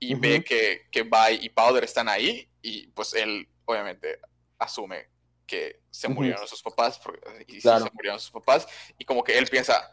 [0.00, 4.18] y ve que, que Vi y Powder están ahí y pues él obviamente
[4.58, 5.10] asume
[5.50, 7.84] que se murieron sus papás porque- y sí Claro.
[7.86, 9.90] se murieron sus papás y como que él piensa,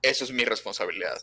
[0.00, 1.18] eso es mi responsabilidad.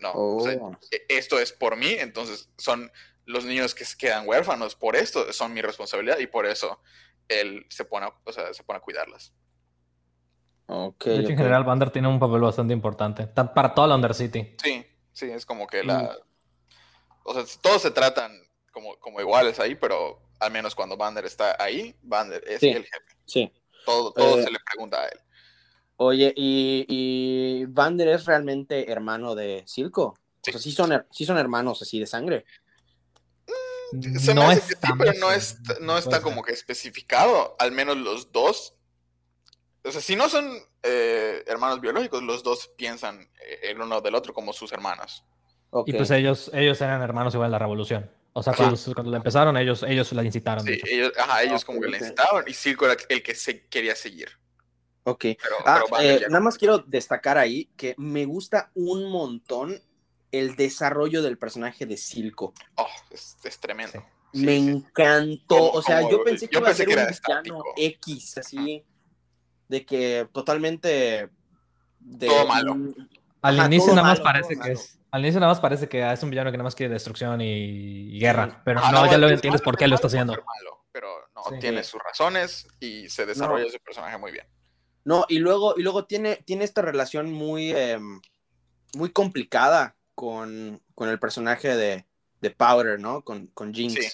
[0.00, 0.76] No, o sea, Oh.
[0.90, 2.90] e- esto es por mí, entonces son
[3.24, 6.80] los niños que se quedan huérfanos por esto, son mi responsabilidad y por eso
[7.28, 9.32] él se pone, a- o sea, se pone a cuidarlas.
[10.66, 11.38] Ok, De hecho, en ok.
[11.38, 13.26] general, Vander tiene un papel bastante importante.
[13.28, 14.56] tan- Para toda la Undercity.
[14.62, 15.86] Sí, sí, es como que Mm.
[15.86, 16.18] la...
[17.24, 18.32] O sea, todos se tratan
[18.74, 22.68] como, como iguales ahí, pero al menos cuando Vander está ahí, Vander es Sí.
[22.68, 23.16] el jefe.
[23.24, 23.52] Sí.
[23.86, 25.18] Todo, todo Eh, se le pregunta a él.
[25.96, 30.18] Oye, ¿y, y Vander es realmente hermano de Silco?
[30.42, 30.50] Sí.
[30.50, 32.44] O sea, sí son, sí son hermanos así de sangre.
[34.20, 37.54] Se me no hace que sí, estamos pero no, es, no está como que especificado,
[37.60, 38.74] al menos los dos.
[39.84, 40.50] O sea, si no son
[40.82, 45.24] eh, hermanos biológicos, los dos piensan eh, el uno del otro como sus hermanos.
[45.86, 48.10] Y pues ellos, ellos eran hermanos igual en la revolución.
[48.36, 48.58] O sea, Sí.
[48.62, 50.64] cuando, cuando la empezaron, ellos, ellos la incitaron.
[50.66, 51.94] Sí, ellos, ajá, ellos Ah, como que ok.
[52.00, 54.28] incitaban y Circo era el que se quería seguir.
[55.04, 55.20] Ok.
[55.20, 59.80] Pero, Ah, pero eh, nada más quiero destacar ahí que me gusta un montón
[60.32, 62.54] el desarrollo del personaje de Silco.
[62.74, 63.92] Oh, es, es tremendo.
[63.92, 64.40] Sí.
[64.40, 64.68] Sí, me sí.
[64.68, 65.56] encantó.
[65.56, 67.64] Como- o sea, como- yo pensé que yo iba a ser que un villano estático.
[67.76, 68.84] X, así.
[69.68, 71.28] De que totalmente.
[72.00, 72.76] de Todo malo.
[73.42, 74.72] Al Ajá, inicio nada más malo, parece que malo.
[74.72, 74.98] es.
[75.14, 78.16] Al inicio nada más parece que es un villano que nada más quiere destrucción y,
[78.16, 78.50] y guerra.
[78.50, 78.56] Sí.
[78.64, 80.32] Pero no, ya lo entiendes es por qué lo está haciendo.
[80.32, 81.06] malo, pero
[81.36, 81.60] no, Sí.
[81.60, 84.44] tiene sus razones y se desarrolla su personaje muy bien.
[85.04, 88.20] No, y luego, y luego tiene, tiene esta relación muy, em,
[88.96, 92.06] muy complicada con, con el personaje de,
[92.40, 93.22] de Powder, ¿no?
[93.22, 93.94] Con, con Jinx.
[93.94, 94.08] Sí.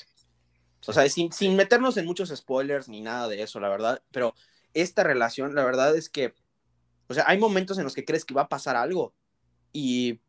[0.86, 4.02] O sea, sin, sin meternos en muchos spoilers ni nada de eso, la verdad.
[4.10, 4.34] Pero
[4.74, 6.34] esta relación, la verdad es que,
[7.08, 9.14] o sea, hay momentos en los que crees que va a pasar algo
[9.72, 10.20] y,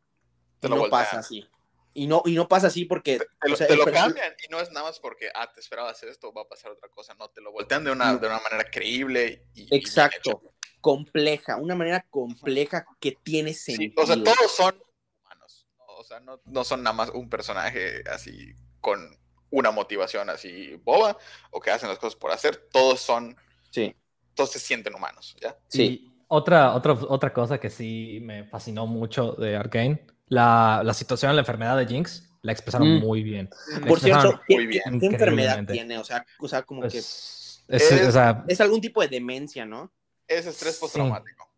[0.61, 1.03] Te y lo no voltean.
[1.03, 1.45] pasa así.
[1.93, 3.19] Y no, y no pasa así porque...
[3.19, 5.89] Te, o sea, te lo cambian y no es nada más porque, ah, te esperaba
[5.89, 7.13] hacer esto, va a pasar otra cosa.
[7.15, 8.19] No, te lo voltean de una, No.
[8.19, 9.63] de una manera creíble y.
[9.63, 10.39] y Exacto.
[10.41, 10.49] hecha.
[10.79, 14.01] Compleja, una manera compleja que tiene Sí, sentido.
[14.03, 14.81] o sea, todos son
[15.25, 15.67] humanos.
[15.77, 15.85] ¿no?
[15.97, 19.15] O sea, no, no son nada más un personaje así con
[19.51, 21.17] una motivación así boba
[21.51, 22.69] o que hacen las cosas por hacer.
[22.71, 23.35] Todos son,
[23.69, 23.93] Sí,
[24.33, 25.57] todos se sienten humanos, ¿ya?
[25.67, 25.83] sí.
[25.83, 31.35] Y otra, otra, otra cosa que sí me fascinó mucho de Arkane, la, la situación,
[31.35, 32.99] la enfermedad de Jinx, la expresaron Mm.
[33.01, 33.49] muy bien.
[33.81, 34.99] La Por cierto, ¿qué, muy bien.
[34.99, 35.97] qué- enfermedad tiene?
[35.97, 39.09] O sea, o sea como que Pues, es, Es- o sea, es algún tipo de
[39.09, 39.91] demencia, ¿no?
[40.27, 40.79] Es estrés Sí.
[40.81, 41.49] postraumático.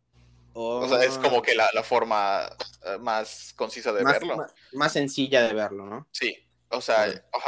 [0.53, 2.47] O, O sea, es como que la, la forma
[2.85, 4.37] eh, más concisa de más, verlo.
[4.37, 6.07] más- más sencilla de verlo, ¿no?
[6.11, 6.35] Sí,
[6.69, 7.05] o sea,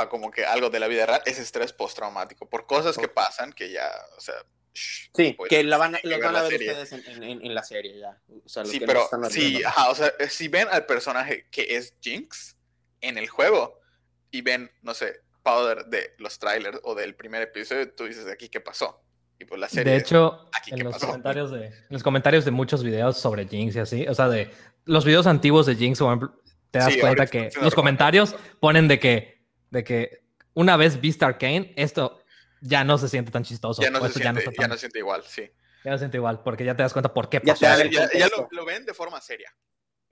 [0.09, 3.71] como que algo de la vida real es estrés postraumático por cosas que pasan que
[3.71, 4.64] ya, o sea, shh,
[5.13, 6.71] Sí, pues, que la van los ver van a ver serie.
[6.71, 8.19] ustedes en, en- en- la serie ya.
[8.45, 10.86] O sea, los Sí, que pero están sí, ajá, o sea, eh, si ven al
[10.86, 12.57] personaje que es Jinx
[13.01, 13.80] en el juego
[14.32, 18.49] y ven, no sé, Powder de los trailers o del primer episodio, tú dices aquí
[18.49, 19.01] qué pasó.
[19.39, 21.07] Y pues la serie de hecho, aquí, en ¿qué los, pasó?
[21.07, 24.49] comentarios de, en los comentarios de muchos videos sobre Jinx y así, o sea, de
[24.86, 28.88] los videos antiguos de Jinx, por ejemplo, te das Sí, cuenta que los comentarios ponen
[28.88, 30.23] de que, de que
[30.53, 32.21] una vez vista Arkane, esto
[32.68, 33.82] ya no se siente tan chistoso.
[33.82, 35.43] ya no, se siente, ya tan- no se siente igual, sí.
[35.84, 37.66] ya no se siente igual, porque ya te das cuenta por qué Ya pasó.
[37.66, 39.49] Ya, ya- ya lo, lo ven de forma seria.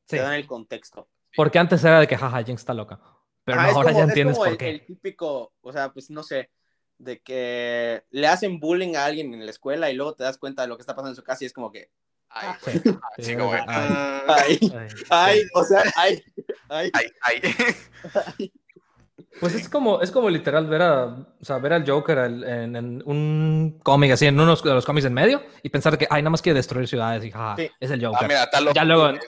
[0.05, 1.09] Sí, Te dan el contexto.
[1.35, 2.99] porque antes era de que, jaja, Jinx está loca.
[3.45, 4.69] Pero Ajá, no, ahora como- ya es entiendes como por el, qué.
[4.69, 6.49] el típico, o sea, pues no sé,
[6.97, 10.61] de que le hacen bullying a alguien en la escuela y luego te das cuenta
[10.61, 11.89] de lo que está pasando en su casa y es como que,
[12.35, 12.57] Ay, Ah.
[12.63, 12.89] güey, Sí,
[13.19, 13.65] así sí, como que, ay.
[13.67, 16.23] ah, ay, Ay, ay, o sea, ay,
[16.69, 16.89] ay.
[16.93, 17.41] ay, ay.
[19.39, 22.75] Pues es como, es como literal ver a, o sea, ver al Joker al- en,
[22.75, 26.21] en un cómic así, en uno de los cómics en medio, y pensar que, ay,
[26.21, 27.69] nada más quiere destruir ciudades y jaja, Sí.
[27.79, 28.27] es el Ah, Joker.
[28.27, 28.75] mira, tal loco.
[28.75, 29.19] Ya luego-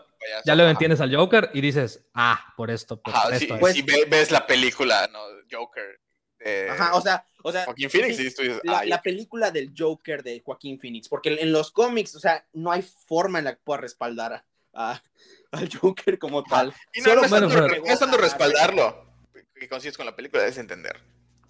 [0.44, 3.40] ya luego entiendes al Joker y dices, ah, por esto, por Ajá, esto.
[3.46, 3.60] sí, es".
[3.60, 5.20] Pues- si ve- ves la película, ¿no?
[5.52, 6.00] Joker.
[6.40, 10.22] de Ajá, o sea, o sea, Joaquín Phoenix, sí, tú dices, la, película del Joker
[10.22, 13.62] de Joaquín Phoenix, porque en los cómics, o sea, no hay forma en la que
[13.64, 15.02] pueda respaldar a, a-
[15.52, 16.72] al Joker como tal.
[16.94, 19.05] Y no, Solo no es bueno, tanto, no es respaldarlo.
[19.56, 20.98] Que consigues con la película es entender.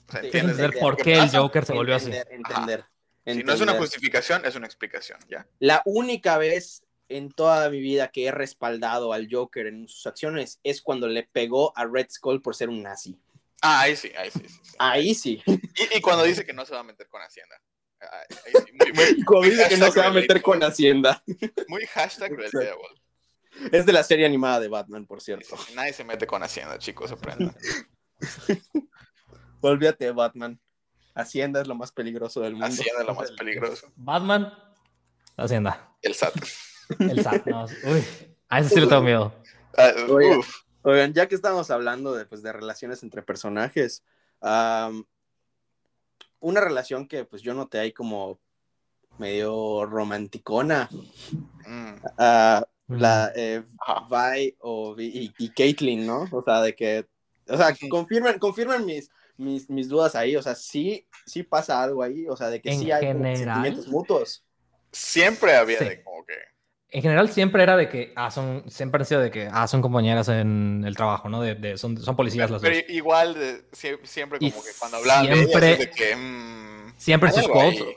[0.08, 2.12] O sea, Sí, Tienes que entiendes entender entender por qué el Joker se volvió así.
[2.12, 2.86] Entender, entender,
[3.26, 3.78] Si no es una entender.
[3.80, 5.48] justificación, es una explicación, ¿ya?
[5.60, 10.60] La única vez en toda mi vida que he respaldado al Joker en sus acciones
[10.64, 13.20] es cuando le pegó a Red Skull por ser un nazi.
[13.62, 14.40] Ah, ahí sí, ahí sí.
[14.40, 14.76] sí, sí.
[14.78, 15.44] Ahí sí.
[15.48, 17.60] Y, y cuando dice que no se va a meter con Hacienda.
[18.02, 20.62] Ah, Ahí sí, muy, muy, Cuando muy dice que no se va a meter con
[20.64, 21.24] Hacienda.
[21.68, 23.02] Muy hashtag relatable.
[23.72, 25.56] Es de la serie animada de Batman, por cierto.
[25.74, 27.56] Nadie se mete con Hacienda, chicos, aprendan.
[29.62, 30.60] Olvídate de Batman.
[31.14, 32.68] Hacienda es lo más peligroso del mundo.
[32.68, 33.92] Hacienda es lo más peligroso.
[33.96, 34.54] Batman,
[35.38, 36.34] Hacienda, El SAT.
[37.00, 38.04] el SAT, no, uy,
[38.50, 39.34] a ese sí le tengo miedo.
[39.78, 39.92] Ah.
[40.84, 44.04] Oigan, ya que estamos hablando de, pues, de relaciones entre personajes,
[46.40, 48.40] una relación que pues yo noté ahí como
[49.18, 50.90] medio romanticona,
[51.68, 54.06] Mm, ah, la eh, ajá.
[54.36, 56.28] Vi o y, y Caitlyn, ¿no?
[56.32, 57.08] O sea, de que,
[57.48, 57.90] o sea, Ujú.
[57.90, 62.36] confirmen, confirmen mis, mis, mis dudas ahí, o sea, sí, sí pasa algo ahí, o
[62.36, 63.38] sea, de que En sí hay general.
[63.38, 64.44] sentimientos mutuos.
[64.92, 65.86] Siempre había Sí.
[65.86, 66.34] de como que.
[66.90, 69.82] En general siempre era de que, ah, son, siempre han sido de que, ah, son
[69.82, 71.42] compañeras en el trabajo, ¿no?
[71.42, 72.70] De, de- son, son policías las dos.
[72.72, 73.66] Pero igual, de-
[74.04, 76.16] siempre Y como que cuando hablaban de ellas, siempre- de que.
[76.16, 77.78] mm, Siempre sus algo ahí.
[77.78, 77.96] quotes,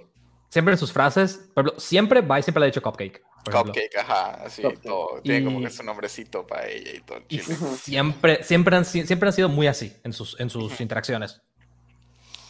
[0.49, 3.23] siempre en sus frases, por ejemplo, siempre va y siempre le ha dicho cupcake.
[3.45, 4.83] Cupcake, ajá, así Cupcake.
[4.83, 5.21] todo.
[5.23, 7.21] Tiene como Y- que su nombrecito para ella y todo.
[7.29, 11.41] Y siempre, siempre, han, si- siempre han sido muy así en sus, en sus interacciones.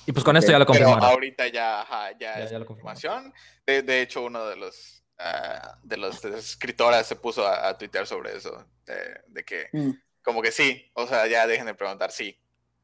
[0.07, 1.05] Y pues con esto ya lo Pero confirmaron.
[1.11, 3.33] ahorita ya, ajá, ya, Ya- es ya lo confirmación.
[3.67, 8.07] De, de hecho, uno de los ah, de los escritoras se puso a, a tuitear
[8.07, 8.65] sobre eso.
[8.87, 8.95] De,
[9.27, 9.91] de que, Mm.
[10.23, 12.39] como que sí, o sea, ya dejen de preguntar, sí.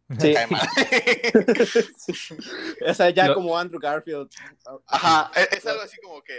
[0.20, 0.34] Sí.
[1.96, 2.36] Sí.
[2.86, 4.28] O sea, ya Lo- como Andrew Garfield.
[4.86, 6.34] Ajá, es, es algo así como que,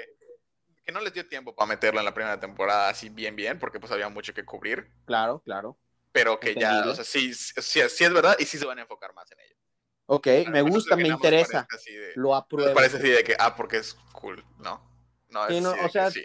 [0.85, 3.79] que no les dio tiempo para meterlo en la primera temporada así bien, bien, porque
[3.79, 4.89] pues había mucho que cubrir.
[5.05, 5.77] Claro, claro.
[6.11, 8.83] Pero que ya, o sea, sí, sí, sí es verdad y sí se van a
[8.83, 9.55] enfocar más en ello.
[10.05, 11.67] Ok, me menos gusta, me interesa.
[11.85, 12.73] de- Lo apruebo.
[12.73, 14.79] parece así de que, ah, porque es cool, no.
[15.29, 16.23] No, Sí, es no, o sea, sí.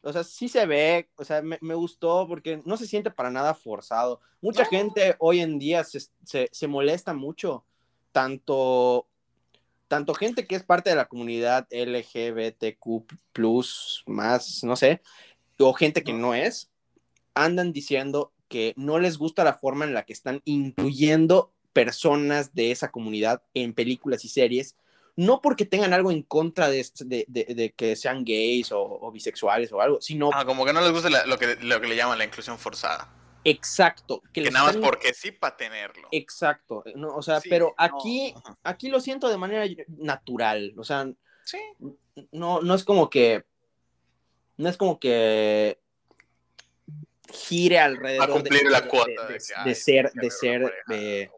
[0.00, 3.30] O sea, sí se ve, o sea, me, me gustó porque no se siente para
[3.30, 4.20] nada forzado.
[4.40, 4.68] Mucha No.
[4.68, 7.64] gente hoy en día se, se- se molesta mucho,
[8.12, 9.08] tanto,
[9.88, 13.04] tanto gente que es parte de la comunidad LGBTQ,
[14.06, 15.00] más, no sé,
[15.58, 16.70] o gente que no es,
[17.34, 22.70] andan diciendo que no les gusta la forma en la que están incluyendo personas de
[22.70, 24.76] esa comunidad en películas y series
[25.16, 29.10] no porque tengan algo en contra de, de- de- de que sean gays o, o
[29.10, 31.88] bisexuales o algo, sino Ah, como que no les gusta la- lo, que, lo que
[31.88, 33.12] le llaman la inclusión forzada.
[33.50, 34.22] Exacto.
[34.32, 36.08] Que, Que nada más están- porque sí para tenerlo.
[36.12, 36.82] Exacto.
[36.94, 40.74] No, o sea, Sí, pero aquí, aquí lo siento de manera natural.
[40.76, 41.06] O sea,
[41.44, 41.58] Sí.
[42.32, 43.44] no, no es como que.
[44.56, 45.78] No es como que
[47.32, 50.74] gire alrededor A cumplir de, la de- cuota de, de, de- de ser, de ser,
[50.90, 51.30] eh.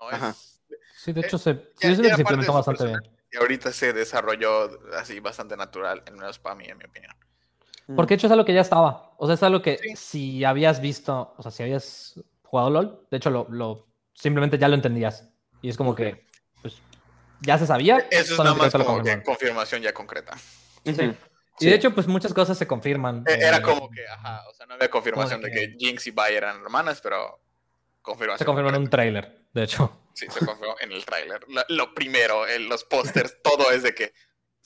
[0.00, 0.52] No, es,
[0.96, 2.98] Sí, de Eh, hecho se, ya- ya se de implementó bastante bien.
[3.30, 7.14] y ahorita se desarrolló así bastante natural, al menos para mí, en mi opinión.
[7.94, 9.14] Porque de hecho es algo que ya estaba.
[9.18, 9.96] O sea, es algo que Sí.
[9.96, 14.68] si habías visto, o sea, si habías jugado LOL, de hecho lo, lo simplemente ya
[14.68, 15.28] lo entendías.
[15.62, 16.26] Y es como que,
[16.62, 16.80] pues,
[17.42, 18.06] ya se sabía.
[18.10, 20.34] Eso es nada más como que confirmación ya concreta.
[20.84, 21.14] Ujú.
[21.60, 23.24] Y de hecho, pues muchas cosas se confirman.
[23.26, 26.06] E- Era eh, como que, ajá, o sea, no había confirmación Como de que Jinx
[26.06, 27.40] y Vi eran hermanas, pero
[28.02, 28.38] confirmación.
[28.38, 30.02] Se confirmó en un tráiler, de hecho.
[30.12, 31.40] Sí, se confirmó en el tráiler.
[31.48, 34.12] Lo, lo primero, en los pósters, todo es de que.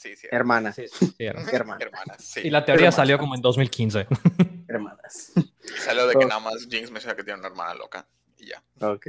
[0.01, 0.29] Sí, sí.
[0.31, 1.43] Hermana, Sí, sí, era.
[1.43, 1.85] Hermana.
[1.85, 2.41] Hermanas, sí.
[2.45, 2.95] Y la teoría Hermanas.
[2.97, 4.07] salió como en 2015.
[4.69, 5.33] hermanas.
[5.85, 6.29] Salió de que Oh.
[6.29, 8.09] nada más Jinx menciona que tiene una hermana loca.
[8.39, 8.63] Y ya.
[8.81, 9.07] Ok.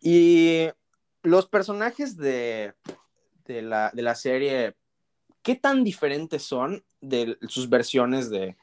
[0.00, 0.68] Y
[1.22, 2.72] los personajes de,
[3.44, 4.74] de, la, de la serie,
[5.42, 8.56] ¿qué tan diferentes son de sus versiones de,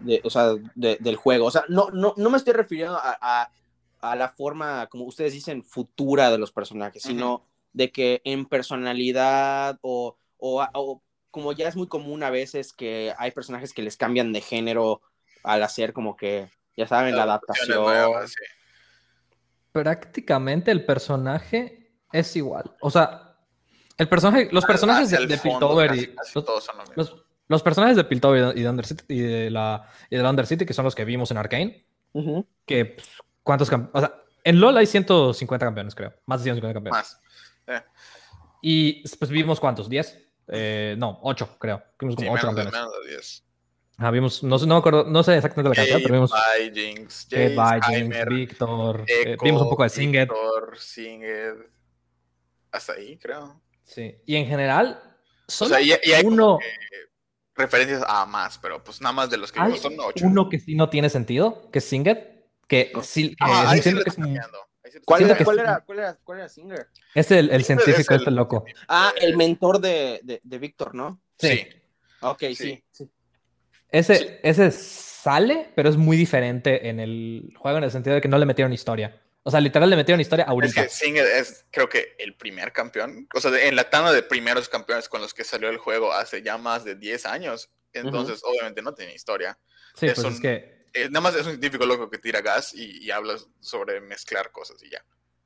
[0.00, 1.46] de- o sea, de- del juego?
[1.46, 3.52] O sea, no, no, no me estoy refiriendo a, a-
[4.00, 9.78] a la forma, como ustedes dicen, futura de los personajes, sino de que en personalidad
[9.82, 13.96] o, o, o como ya es muy común a veces que hay personajes que les
[13.96, 15.00] cambian de género
[15.44, 17.84] al hacer como que, ya saben, la adaptación.
[18.28, 18.34] sí.
[19.72, 22.76] Prácticamente el personaje es igual.
[22.80, 23.36] O sea,
[23.96, 26.82] el personaje, los personajes Hacia de, de Piltover casi- y casi los, todos son lo
[26.82, 26.94] mismo.
[26.96, 27.16] los-
[27.48, 30.72] los personajes de Piltover y de Undercity y de la y de la Undercity, que
[30.72, 32.46] son los que vimos en Arkane, Ujú.
[32.64, 33.08] que pues,
[33.42, 36.98] cuántos campeones, o sea, en LoL hay 150 campeones, creo, más de 150 campeones.
[36.98, 37.20] Más.
[38.62, 40.18] Eh, Y pues vimos cuántos, 10?
[40.48, 41.82] Eh, no, 8, creo.
[41.98, 42.72] Vimos sí, como 8 menos, de, campeones.
[42.90, 43.44] menos de 10.
[43.98, 46.80] Ah, vimos, no, sé- no me acuerdo, no sé exactamente la cantidad, pero vimos Vi,
[46.80, 50.20] Jinx, Jace, Victor, eh, vimos un poco de Singed.
[50.28, 51.54] Victor, Singed.
[52.72, 53.60] Hasta ahí, creo.
[53.84, 54.16] Sí.
[54.26, 55.00] Y en general,
[55.46, 56.58] O solo sea, y, y hay uno,
[57.54, 60.24] referencias a más, pero pues nada más de los que vimos son 8.
[60.26, 62.18] uno que sí no tiene sentido, que es Singed,
[62.66, 64.58] que sí, Ah, es- ahí sí que es, cambiando.
[65.04, 66.88] ¿Cuál, era, cuál, era, cuál, era, cuál era Singer?
[67.14, 68.64] es el, el científico es el- este loco.
[68.88, 71.20] Ah, el mentor de, de, de Víctor, ¿no?
[71.38, 71.66] Sí.
[72.20, 72.54] Ok, sí.
[72.54, 72.84] Sí.
[72.90, 73.10] sí.
[73.90, 74.26] Ese, Sí.
[74.42, 78.38] ese sale, pero es muy diferente en el juego en el sentido de que no
[78.38, 79.20] le metieron historia.
[79.44, 80.82] O sea, literal le metieron historia Es ahorita.
[80.84, 83.28] que Singed es, creo que, el primer campeón.
[83.34, 86.12] O sea, de- en la tanda de primeros campeones con los que salió el juego
[86.12, 87.70] hace ya más de 10 años.
[87.92, 89.58] Entonces, obviamente, no tiene historia.
[89.94, 92.40] Sí, es pues un- es que Eh, nada más es un científico loco que tira
[92.40, 95.04] gas y, y habla sobre mezclar cosas y ya.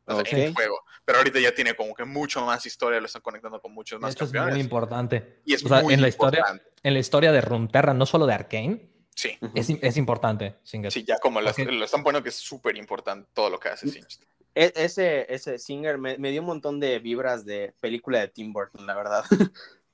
[0.08, 0.56] O sea, en el Ok.
[0.56, 0.80] juego.
[1.04, 4.14] Pero ahorita ya tiene como que mucho más historia, lo están conectando con muchos más
[4.14, 5.40] hecho es muy importante.
[5.44, 6.72] y es o sea, muy en la historia, importante.
[6.82, 10.56] en la historia de Runeterra, no solo de Arkane, Sí, es, es importante.
[10.62, 10.90] Singed.
[10.90, 14.20] sí, ya como lo, están poniendo que es súper importante todo lo que hace Singed.
[14.54, 18.52] E- ese, ese Singer me, me dio un montón de vibras de película de Tim
[18.52, 19.24] Burton, la verdad.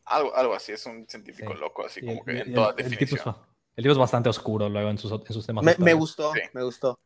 [0.04, 1.60] Algo, algo así, es un científico Sí.
[1.60, 3.36] loco, así Y como el- que y en el- toda el definición.
[3.76, 5.64] El tipo es bastante oscuro luego en sus, en sus temas.
[5.78, 6.40] Me, gustó, Sí.
[6.52, 6.98] me gustó.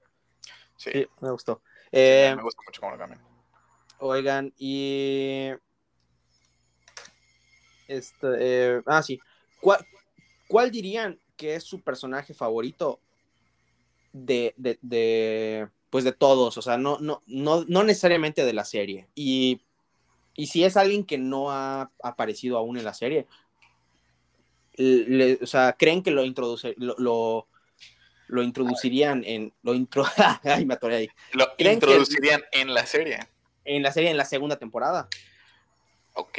[0.77, 1.63] Sí, Sí, me gustó.
[1.85, 3.21] sí, Eh, me gusta mucho cómo lo cambian.
[3.99, 5.51] Oigan, y.
[7.89, 9.21] Este, eh, ah, sí.
[9.61, 9.85] ¿Cuál,
[10.49, 13.01] cuál dirían que es su personaje favorito
[14.13, 16.59] de, de, de, pues de todos?
[16.59, 19.09] O sea, no, no, no, no necesariamente de la serie.
[19.15, 19.63] Y,
[20.35, 23.27] y si es alguien que no ha aparecido aún en la serie,
[24.77, 27.49] le- o sea, ¿creen que lo, introduce, lo, lo,
[28.29, 29.53] lo introducirían en.
[29.63, 30.05] Lo intro...
[30.45, 31.11] Ay, me atoré ahí.
[31.33, 33.19] Lo ¿Creen que- introducirían en la serie.
[33.65, 35.09] en la serie en la segunda temporada.
[36.15, 36.39] Ok.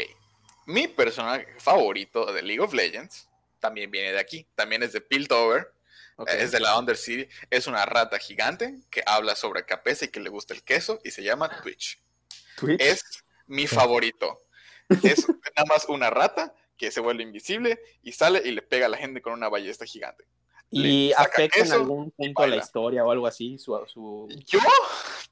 [0.66, 3.30] Mi personaje favorito de League of Legends
[3.60, 4.46] también viene de aquí.
[4.56, 5.72] También es de Piltover.
[6.18, 6.42] Okay.
[6.42, 7.30] Es de la Undercity.
[7.52, 11.12] Es una rata gigante que habla sobre cabeza y que le gusta el queso y
[11.12, 12.00] se llama Twitch.
[12.58, 12.82] Twitch.
[12.82, 14.42] Es mi favorito.
[15.04, 18.90] Es nada más una rata que se vuelve invisible y sale y le pega a
[18.90, 20.26] la gente con una ballesta gigante.
[20.70, 22.58] ¿Y afecta en algún punto la baila.
[22.64, 23.58] historia o algo así?
[23.58, 24.28] Su, su...
[24.48, 24.60] Yo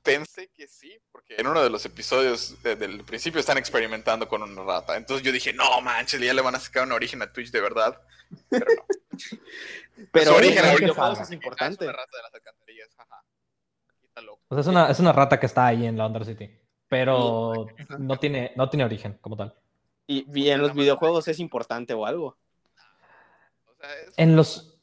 [0.02, 4.42] pensé que sí, porque en uno de los episodios de- del principio están experimentando con
[4.44, 4.96] una rata.
[4.96, 7.60] Entonces yo dije, no manches, ya le van a sacar un origen a Twitch de
[7.60, 8.02] verdad.
[8.50, 8.86] Pero no.
[10.12, 11.84] Pero Su origen es importante.
[11.86, 13.24] Es una rata de las alcantarillas, ajá.
[14.04, 14.42] Está loco.
[14.48, 16.50] O sea, es una, es una rata que está ahí en la Undercity.
[16.88, 17.98] Pero Ajá.
[17.98, 19.54] no tiene, no tiene origen como tal.
[20.08, 22.38] ¿Y, y en los videojuegos es importante o algo?
[24.18, 24.78] En los,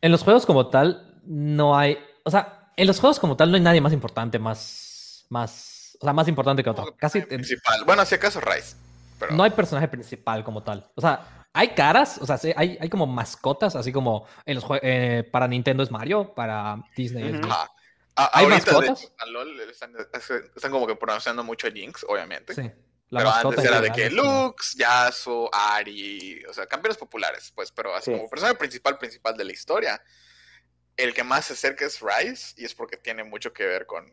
[0.00, 1.98] en los juegos como tal, no hay.
[2.24, 5.26] O sea, en los juegos como tal no hay nadie más importante, más.
[5.28, 6.94] más o sea, más importante que otro.
[6.96, 7.84] Casi principal.
[7.84, 8.76] Bueno, si acaso Rice.
[9.18, 10.90] Pero no hay personaje principal como tal.
[10.94, 14.64] O sea, hay caras, o sea, sí, hay, hay como mascotas, así como en los
[14.64, 17.38] jue- eh, para Nintendo es Mario, para Disney es Ujú.
[17.40, 17.50] Luigi.
[17.50, 17.70] Ajá.
[18.16, 19.10] A- ¿Hay de mascotas?
[19.26, 19.92] LOL están,
[20.54, 22.54] están como que pronunciando mucho a Jinx, obviamente.
[22.54, 22.70] Sí.
[23.10, 27.94] La pero antes era de que Lux, Yasuo, Ari, o sea, campeones populares, pues, pero
[27.94, 28.16] así Sí.
[28.16, 30.02] como personaje principal, principal de la historia,
[30.96, 34.06] el que más se acerca es Rice, y es porque tiene mucho que ver con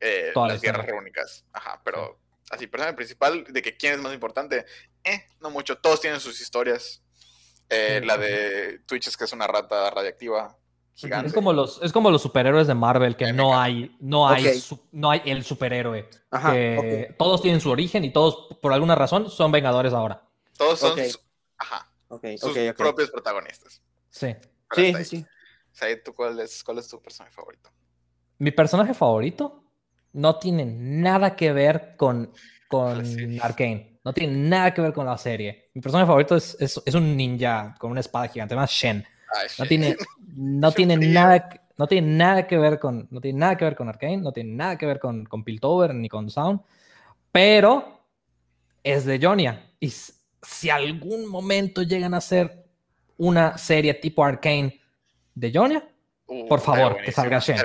[0.00, 1.00] eh, la las guerras historia.
[1.00, 1.44] rúnicas.
[1.52, 2.20] Ajá, pero
[2.50, 4.64] así, personaje principal, de que quién es más importante,
[5.04, 7.02] eh, no mucho, todos tienen sus historias.
[7.68, 8.06] Eh, Sí.
[8.06, 10.56] la de Twitch es que es una rata radiactiva
[11.00, 11.28] gigante.
[11.28, 14.80] Es como los, es como los superhéroes de Marvel, que no hay, no hay, su-
[14.92, 16.08] no hay el superhéroe.
[16.30, 20.22] Ajá, que todos tienen su origen y todos, por alguna razón, son vengadores ahora.
[20.56, 21.18] Todos son su-
[21.56, 21.90] ajá,
[22.38, 23.80] sus propios protagonistas.
[24.10, 24.34] Sí.
[24.74, 25.04] Pero Sí, ahí.
[25.04, 25.24] sí.
[26.04, 27.70] ¿tú cuál es, cuál es tu personaje favorito?
[28.38, 29.62] Mi personaje favorito
[30.12, 32.32] no tiene nada que ver con,
[32.68, 33.04] con.
[33.40, 34.00] Arkane.
[34.04, 35.70] No tiene nada que ver con la serie.
[35.74, 39.04] Mi personaje favorito es, es, es un ninja con una espada gigante, más Shen.
[39.58, 39.96] No tiene,
[40.36, 43.76] no tiene nada, que- no tiene nada que ver con, no tiene nada que ver
[43.76, 46.60] con Arkane, no tiene nada que ver con, con Piltover ni con Sound,
[47.32, 48.00] pero
[48.82, 49.70] es de Jonia.
[49.80, 49.92] Y
[50.42, 52.64] si algún momento llegan a hacer
[53.16, 54.80] una serie tipo Arkane
[55.34, 55.88] de Jonia,
[56.30, 57.56] Uh, por favor, que salga Shen.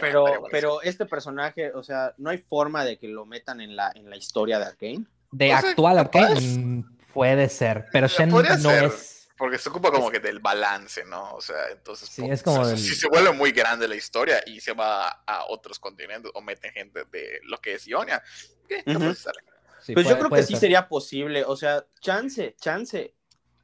[0.00, 3.92] Pero, pero este personaje, o sea, no hay forma de que lo metan en la,
[3.94, 5.04] en la historia de Arkane.
[5.30, 5.98] de O sea, actual.
[5.98, 8.84] Arkane mm, puede ser, pero Shen no ser.
[8.86, 9.19] es.
[9.40, 11.32] Porque se ocupa como que del balance, ¿no?
[11.32, 12.10] O sea, entonces.
[12.10, 14.74] Sí, es como o sea, del- Si se vuelve muy grande la historia y se
[14.74, 18.22] va a, a otros continentes o meten gente de lo que es Ionia,
[18.68, 18.84] ¿qué?
[18.86, 18.98] Ujú.
[19.00, 19.40] Capaz sale.
[19.82, 20.60] sí, Pues puede- yo creo que sí ser.
[20.60, 23.14] sería posible, o sea, chance, chance,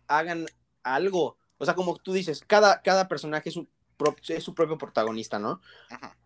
[0.09, 0.47] hagan
[0.83, 1.37] algo.
[1.59, 3.68] O sea, como tú dices, cada, cada personaje es su,
[3.99, 5.61] pro- es su propio protagonista, ¿no?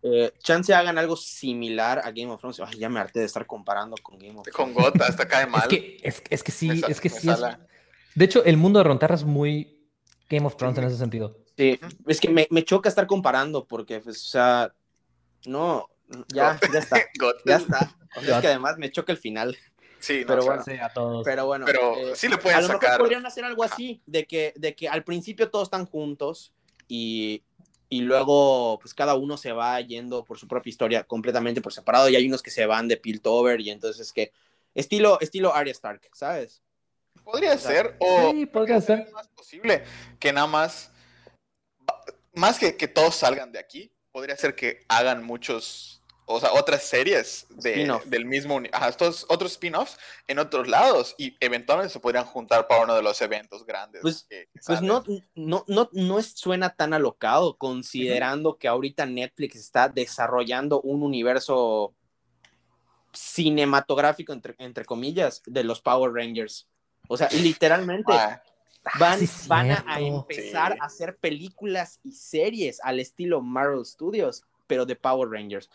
[0.01, 2.61] Eh, chance hagan algo similar a Game of Thrones.
[2.61, 4.93] Ay, ya me harté de estar comparando con Game of Con Thrones.
[4.93, 5.63] Gota, hasta cae mal.
[5.63, 7.29] Es que, es, es que sí, Me es que sí.
[7.29, 7.39] es-.
[8.15, 9.87] De hecho, el mundo de Ronterra es muy
[10.29, 11.37] Game of Thrones en ese sentido.
[11.57, 14.73] Sí, es que me, me choca estar comparando porque, pues, o sea,
[15.45, 15.87] no,
[16.33, 16.97] ya, ya está,
[17.45, 17.95] ya está.
[18.15, 19.57] O sea, es que además me choca el final.
[19.99, 20.63] Sí, no, Pero bueno.
[20.63, 21.23] Sí, a todos.
[21.23, 24.25] Pero bueno, Pero eh, sí le pueden a lo mejor podrían hacer algo así, de
[24.25, 26.53] que, de que al principio todos están juntos
[26.87, 27.43] y,
[27.87, 32.09] y luego pues cada uno se va yendo por su propia historia completamente por separado
[32.09, 34.31] y hay unos que se van de Piltover y entonces es que
[34.73, 36.61] estilo, estilo Arya Stark, ¿sabes?
[37.23, 39.09] Podría ser, o Sí, podría ser.
[39.13, 39.83] más posible
[40.19, 40.91] que nada más,
[42.33, 46.83] más que que todos salgan de aquí, podría ser que hagan muchos, o sea, otras
[46.83, 49.97] series de, del mismo, ajá, estos otros spin-offs
[50.27, 54.01] en otros lados y eventualmente se podrían juntar para uno de los eventos grandes.
[54.01, 55.03] Pues- que- que Pues no,
[55.35, 61.93] no, no, no suena tan alocado considerando que ahorita Netflix está desarrollando un universo
[63.13, 66.67] cinematográfico, entre, entre comillas, de los Power Rangers.
[67.11, 68.41] O sea, literalmente Ah,
[68.97, 70.77] van, sí van a, a empezar Sí.
[70.81, 75.69] a hacer películas y series al estilo Marvel Studios, pero de Power Rangers.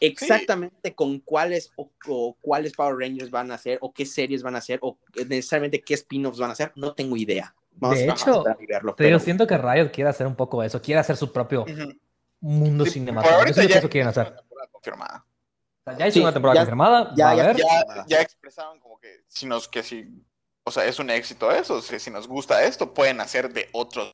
[0.00, 4.54] Exactamente con cuáles o, o cuáles Power Rangers van a hacer, o qué series van
[4.54, 4.96] a hacer, o
[5.28, 7.54] necesariamente qué spin-offs van a hacer, no tengo idea.
[7.72, 10.34] Vamos De a hecho, y verlo, Te digo, pero- siento que Riot quiere hacer un
[10.34, 11.92] poco eso, quiere hacer su propio ujú.
[12.40, 13.60] mundo Sí, por cinematográfico.
[13.62, 14.34] Yo ya eso quieren hacer.
[14.50, 15.24] una confirmada.
[15.84, 18.98] O sea, ya hizo Sí, una temporada ya- confirmada, ya- a ya- ya expresaron como
[18.98, 20.08] que si nos que si
[20.68, 24.12] o sea es un éxito eso si, si nos gusta esto pueden hacer de otros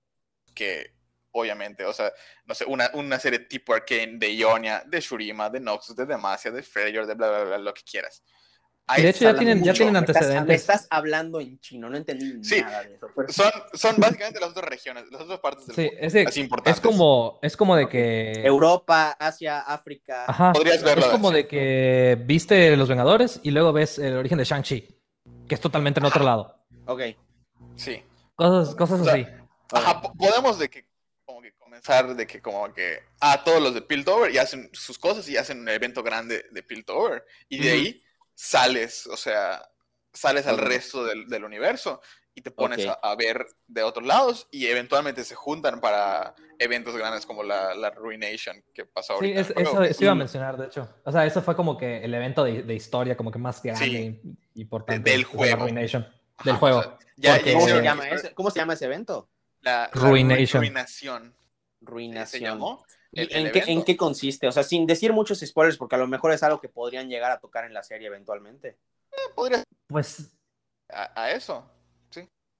[0.55, 0.95] que
[1.33, 2.13] obviamente o sea
[2.47, 6.51] no sé una, una serie tipo Arcane de Ionia de Shurima de Noxus de Demacia
[6.51, 8.23] de Freyr de bla bla bla lo que quieras
[8.87, 10.61] Ahí de hecho, ya tienen, ya tienen Me estás, me antecedentes.
[10.61, 12.61] estás hablando en chino, no entendí Sí.
[12.61, 13.07] nada de eso.
[13.17, 15.97] pero- Son, son básicamente las otras regiones, las otras partes del Sí, mundo.
[16.03, 16.81] es, de- Así es importantes.
[16.83, 18.33] como, es como de que.
[18.45, 20.27] Europa, Asia, África.
[20.29, 20.53] Ajá.
[20.53, 21.37] Podrías verlo Es como así.
[21.39, 24.95] de que viste Los Vengadores y luego ves el origen de Shang-Chi,
[25.49, 26.57] que es totalmente en otro lado.
[26.87, 27.01] Ok.
[27.77, 28.03] Sí.
[28.37, 29.27] Cosas, cosas O sea, así.
[29.73, 30.87] Ajá, po- podemos de que
[31.25, 34.99] como que comenzar de que como que ah, todos los de Piltover y hacen sus
[34.99, 38.03] cosas y hacen un evento grande de Piltover y de ahí
[38.35, 39.63] sales, o sea,
[40.13, 42.01] sales al resto del, del universo
[42.35, 46.97] y te pones a, a ver de otros lados y eventualmente se juntan para eventos
[46.97, 49.41] grandes como la, la Ruination que pasó Sí, ahorita.
[49.41, 50.89] es- el eso, iba a mencionar, de hecho.
[51.05, 54.21] O sea, eso fue como que el evento de, de historia como que más grande
[54.55, 55.11] y importante.
[55.11, 55.57] del la juego.
[55.65, 56.03] Ruination.
[56.37, 56.83] Ajá, Del o juego.
[56.83, 59.29] sea, ya- Porque- ya ¿Cómo, se llama ese, ¿Cómo se llama ese evento?
[59.61, 60.61] La, la Ruination.
[60.63, 61.35] Ruinación.
[61.81, 62.41] Ruinación.
[62.41, 62.85] Se llamó.
[63.13, 63.63] ¿Y el- el en, qué.
[63.73, 64.49] ¿En qué consiste?
[64.49, 67.31] O sea, sin decir muchos spoilers, porque a lo mejor es algo que podrían llegar
[67.31, 68.77] a tocar en la serie eventualmente.
[69.37, 70.33] Podría Pues
[70.89, 71.71] a, a eso.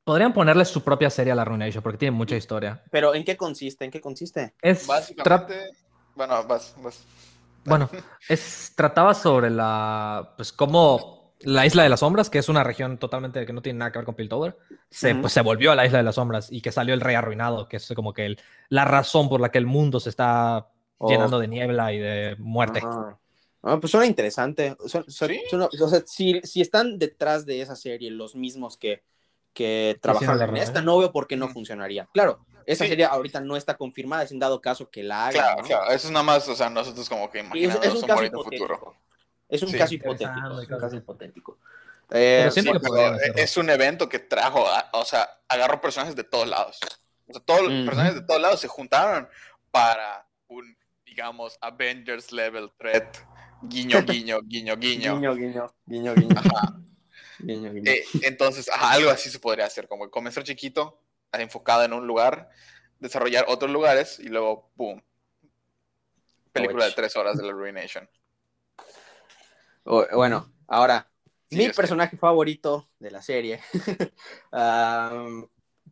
[0.05, 2.83] Podrían ponerle su propia serie a la Ruination porque tiene mucha historia.
[2.91, 3.85] Pero ¿en qué consiste?
[3.87, 4.55] ¿En qué consiste?
[4.61, 5.71] Es Básicamente,
[6.15, 7.05] bueno, vas, vas.
[7.65, 7.89] Bueno,
[8.29, 12.99] es, trataba sobre la, pues, cómo la Isla de las Sombras, que es una región
[12.99, 14.57] totalmente que no tiene nada que ver con Piltover,
[14.91, 17.15] se, pues, se volvió a la Isla de las Sombras y que salió el Rey
[17.17, 20.69] Arruinado, que es como que el- la razón por la que el mundo se está
[20.99, 21.09] Oh.
[21.11, 22.81] llenando de niebla y de muerte.
[23.63, 24.77] Ah, pues suena interesante.
[24.87, 25.01] Sí.
[25.09, 29.03] suena- o sea, si, si están detrás de esa serie los mismos que,
[29.55, 32.09] que trabajaron la en esta, no veo por qué no funcionaría.
[32.13, 32.91] Claro, esa Sí.
[32.91, 35.33] serie ahorita no está confirmada, es en dado caso que la hagan.
[35.43, 35.69] Claro, ¿no?
[35.69, 35.91] claro.
[35.93, 38.41] Eso es nada más, o sea, nosotros como que Y es, un un caso bonito
[38.41, 38.43] hipotético.
[38.69, 38.97] futuro.
[39.49, 39.79] Es un Sí.
[39.79, 40.61] caso hipotético.
[40.61, 40.97] Es un caso.
[40.97, 41.59] hipotético.
[42.11, 42.61] Eh, Sí,
[43.37, 46.79] es un evento que trajo, a- o sea, agarró personajes de todos lados.
[47.29, 49.27] O sea, todos los personajes de todos lados se juntaron
[49.71, 50.77] para un,
[51.07, 53.17] digamos, Avengers level threat.
[53.63, 55.15] Guiño, guiño, guiño, guiño.
[55.21, 56.37] Guiño, guiño, guiño, guiño.
[56.39, 56.77] Ajá.
[57.47, 61.01] Eh, entonces, algo así se podría hacer, como comenzar chiquito,
[61.33, 62.51] enfocado en un lugar,
[62.99, 65.03] desarrollar otros lugares y luego, boom.
[66.53, 68.09] Película de tres horas de la Ruination.
[69.85, 71.09] O- bueno, ahora,
[71.51, 73.61] Sí, mi personaje favorito de la serie,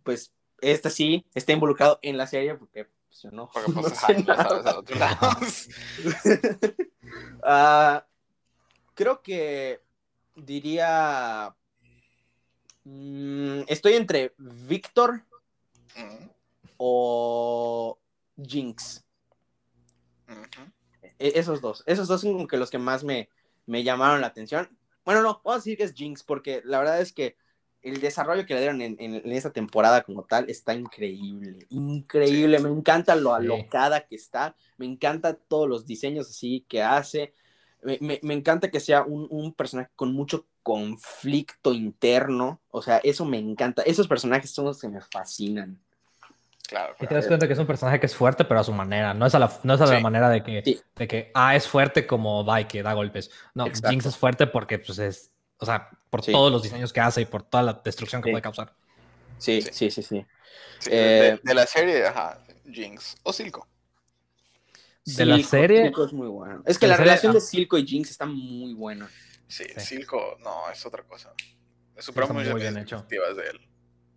[0.03, 3.83] pues este sí está involucrado en la serie porque pues, yo no, Porque pues, no
[3.91, 5.47] sé sabes, a.
[7.45, 8.07] Ah,
[8.95, 9.81] creo que
[10.35, 11.55] diría,
[12.85, 15.23] mm, estoy entre Víctor
[16.77, 17.99] o
[18.45, 19.05] Jinx.
[21.19, 23.29] E- esos dos, esos dos son como que los que más me,
[23.67, 24.69] me llamaron la atención.
[25.05, 27.37] Bueno, no, vamos a decir que es Jinx, porque la verdad es que
[27.83, 31.67] el desarrollo que le dieron en, en- en esta temporada como tal está increíble.
[31.71, 33.37] Increíble, me encanta lo Sí.
[33.45, 37.35] alocada que está, me encanta todos los diseños así que hace.
[37.83, 42.61] Me, me- me encanta que sea un, un personaje con mucho conflicto interno.
[42.71, 43.83] O sea, eso me encanta.
[43.83, 45.79] Esos personajes son los que me fascinan.
[46.69, 48.73] Claro, Y te das cuenta que es un personaje que es fuerte, pero a su
[48.73, 49.13] manera.
[49.13, 50.03] No es a la, no es a la Sí.
[50.03, 50.81] manera de que, Sí.
[50.97, 53.31] de que, ah, es fuerte como Vi, que da golpes.
[53.55, 53.91] No, Exacto.
[53.91, 56.33] Jinx es fuerte porque, pues, es, o sea, por Sí.
[56.33, 58.33] todos los diseños que hace y por toda la destrucción que Sí.
[58.33, 58.73] puede causar.
[59.39, 59.69] Sí, Sí.
[59.73, 60.27] sí, sí, sí.
[60.79, 62.39] Sí, Eh, de, de la serie, ajá,
[62.71, 63.67] Jinx o Silco.
[65.05, 66.63] De la serie- Silco es muy bueno.
[66.67, 67.35] Es que la relación ah.
[67.35, 69.09] de Silco y Jinx está muy buena.
[69.49, 69.81] Sí, Sí.
[69.81, 71.33] Silco, no, es otra cosa.
[71.97, 73.05] Está muchas muy bien hecho.
[73.09, 73.17] de
[73.51, 73.61] él.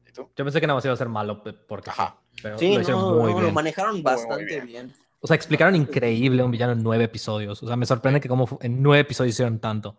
[0.08, 0.30] ¿Y tú?
[0.36, 2.18] Yo pensé que nada más iba a ser malo porque Ajá.
[2.42, 3.44] pero Sí, lo hicieron no, muy no, bien.
[3.48, 4.66] lo manejaron muy bastante bien.
[4.66, 4.94] bien.
[5.20, 7.62] O sea, explicaron increíble a un villano en nueve episodios.
[7.62, 9.98] O sea, me sorprende que como en nueve episodios hicieron tanto.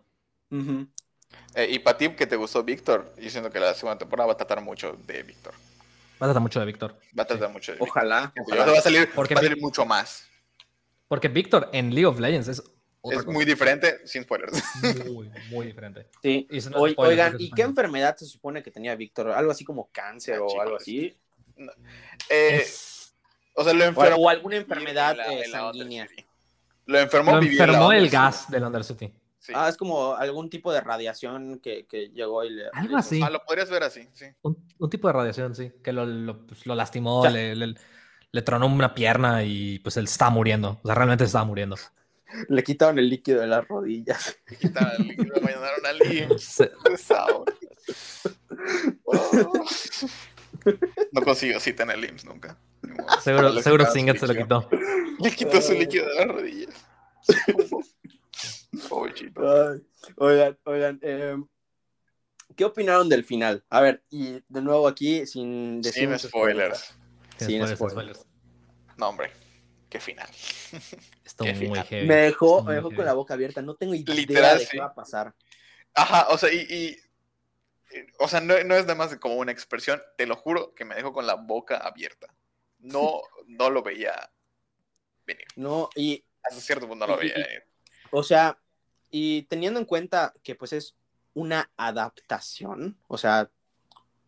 [1.55, 4.33] Eh, y para ti, que te gustó Víctor, yo siento que la segunda temporada va
[4.33, 5.53] a tratar mucho de Víctor.
[6.21, 6.95] Va a tratar mucho de Víctor.
[7.17, 7.89] Va a tratar mucho de Víctor.
[7.89, 8.33] Ojalá.
[8.45, 8.65] Ojalá.
[8.71, 10.27] va a salir, Porque va a salir mucho más.
[11.07, 12.59] Porque Víctor en League of Legends es
[13.01, 13.31] otra Es cosa.
[13.33, 14.61] muy diferente, sin spoilers.
[15.05, 16.07] muy, muy diferente.
[16.21, 16.47] Sí.
[16.51, 19.31] Y no Oy- spoiler, Oigan, ¿y qué enfermedad se supone que tenía Víctor?
[19.31, 21.15] ¿Algo así como cáncer Ah, o chicos, algo así?
[22.29, 23.13] Eh, Es-
[23.55, 24.15] o sea, lo O, enfermó.
[24.17, 26.07] o alguna enfermedad en la- eh, en sanguínea.
[26.85, 29.13] Lo enfermó, Lo en enfermó el gas del Undercity.
[29.39, 29.53] Sí.
[29.55, 32.63] Ah, es como algún tipo de radiación que, que llegó y le...
[32.73, 33.21] Algo le- así.
[33.23, 34.25] Ah, lo podrías ver así, sí.
[34.41, 35.71] Un, un tipo de radiación, sí.
[35.81, 37.75] Que lo, lo, pues, lo lastimó, O sea- le, le-
[38.31, 40.79] le tronó una pierna y pues él estaba muriendo.
[40.83, 41.75] O sea, realmente estaba muriendo.
[42.49, 44.37] Le quitaron el líquido de las rodillas.
[44.49, 46.43] Le quitaron el líquido, me mandaron al IMSS.
[46.43, 46.71] Se-.
[49.05, 49.65] Oh.
[51.11, 52.57] No consiguió cita en el IMSS nunca.
[53.21, 54.69] Seguro Le seguro Singet se lo quitó.
[55.19, 56.85] Le quitó su líquido de las rodillas.
[59.37, 59.81] Ay,
[60.17, 61.35] oigan, oigan, eh,
[62.55, 63.63] ¿qué opinaron del final?
[63.69, 66.97] A ver, y de nuevo aquí, sin decir Sin spoilers.
[67.37, 68.17] Sin spoilers, spoilers.
[68.19, 68.25] spoilers.
[68.97, 69.31] No, hombre.
[69.89, 70.27] Qué final.
[71.39, 71.85] Muy final.
[71.87, 72.07] heavy.
[72.07, 74.71] Me dejó, me dejó con la boca abierta, no tengo idea Literal, de sí.
[74.73, 75.33] qué va a pasar.
[75.93, 76.97] Ajá, o sea, y, y-
[78.19, 80.93] o sea, no, no es nada más como una expresión, te lo juro que me
[80.95, 82.27] dejó con la boca abierta.
[82.79, 84.29] No, no lo veía
[85.25, 85.45] venir.
[85.55, 87.63] No, y, Hasta cierto punto no lo Y- veía y- venir.
[88.11, 88.59] o sea,
[89.09, 90.95] y teniendo en cuenta que pues es
[91.33, 93.49] una adaptación, o sea,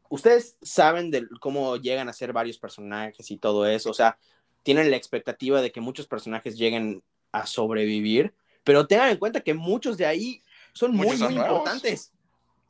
[0.09, 4.17] ustedes saben de cómo llegan a ser varios personajes y todo eso, o sea,
[4.63, 7.01] tienen la expectativa de que muchos personajes lleguen
[7.31, 8.33] a sobrevivir,
[8.63, 10.43] pero tengan en cuenta que muchos de ahí
[10.73, 12.11] son muy, son muy importantes.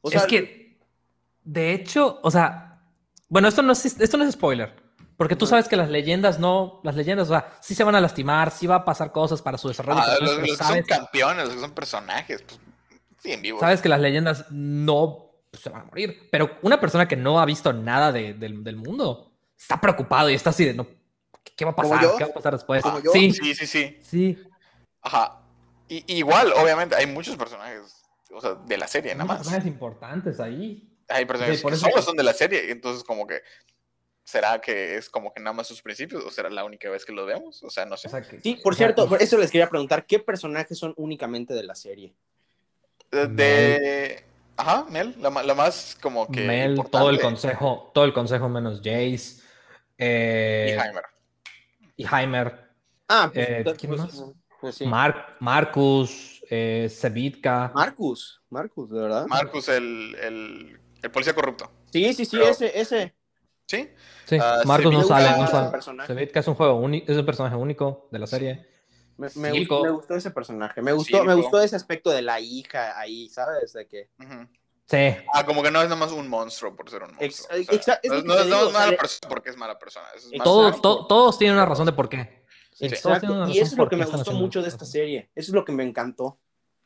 [0.02, 0.78] O sea, es que,
[1.44, 2.82] de hecho, o sea,
[3.28, 4.76] bueno, esto no es, esto no es spoiler,
[5.18, 8.02] porque tú sabes que las leyendas no, las leyendas, o sea, sí se van a
[8.02, 10.02] lastimar, sí va a pasar cosas para su desarrollo.
[10.02, 12.60] Ah, de los, que son campeones, los que son personajes, pues
[13.18, 13.60] siguen vivos.
[13.60, 17.40] sabes que las leyendas no pues, se van a morir, pero una persona que no
[17.40, 20.88] ha visto nada de- del, del mundo está preocupado y está así de, no,
[21.56, 22.18] ¿qué, va a ¿Como pasar?
[22.18, 22.84] ¿Qué va a pasar después?
[22.84, 23.12] ¿Como yo?
[23.12, 23.98] Sí, Sí, sí, sí.
[24.02, 24.44] sí.
[25.02, 25.42] Ajá.
[25.88, 29.48] Y, igual, obviamente, hay muchos personajes, o sea, de la serie, nada Muchos más.
[29.48, 30.86] personajes importantes ahí.
[31.08, 33.42] Hay personajes Sí, por que eso- solo son de la serie, entonces como que,
[34.24, 37.12] ¿será que es como que nada más sus principios o será la única vez que
[37.12, 37.64] lo vemos?
[37.64, 38.08] O sea, no sé.
[38.08, 41.56] O sea, que- sí, por cierto, por eso les quería preguntar, ¿qué personajes son únicamente
[41.56, 42.14] de la serie?
[43.12, 44.24] De...
[44.60, 46.98] Ajá, Mel, la, la más como que Mel, importante.
[46.98, 49.42] todo el consejo, todo el consejo menos Jace.
[49.98, 51.04] eh, Y Heimer.
[51.96, 52.70] y Heimer.
[53.08, 54.24] Ah, pues, Eh, pues, ¿quién pues, más?
[54.60, 54.86] pues sí.
[54.86, 57.72] Mar- Marcus, eh, Sevitka.
[57.74, 59.26] Marcus, Marcus, de verdad.
[59.28, 61.72] Marcus, el, el, el policía corrupto.
[61.92, 63.16] sí, sí, sí, Pero- ese, ese.
[63.66, 63.88] ¿Sí?
[64.26, 66.06] sí, ah, Marcus no sale, no sale.
[66.08, 68.68] Sevitka es un juego único, es un personaje único de la serie.
[69.20, 70.82] Me, me gustó, me gustó ese personaje.
[70.82, 73.74] Me gustó, me gustó ese aspecto de la hija ahí, ¿sabes?
[73.74, 74.10] De que.
[74.20, 74.48] Ujú.
[74.86, 75.16] Sí.
[75.34, 77.80] Ah, como que no es nada más un monstruo por ser un Ex- monstruo.
[77.80, 79.78] o sea, no, no es- no digo, es mala o sea, persona porque es mala
[79.78, 80.08] persona.
[80.16, 82.44] es más- Todos, to- todos tienen una razón de por qué.
[82.74, 83.32] Sí, Exacto.
[83.32, 85.30] una Y eso es lo que me gustó mucho de esta serie.
[85.36, 86.40] Eso es lo que me encantó.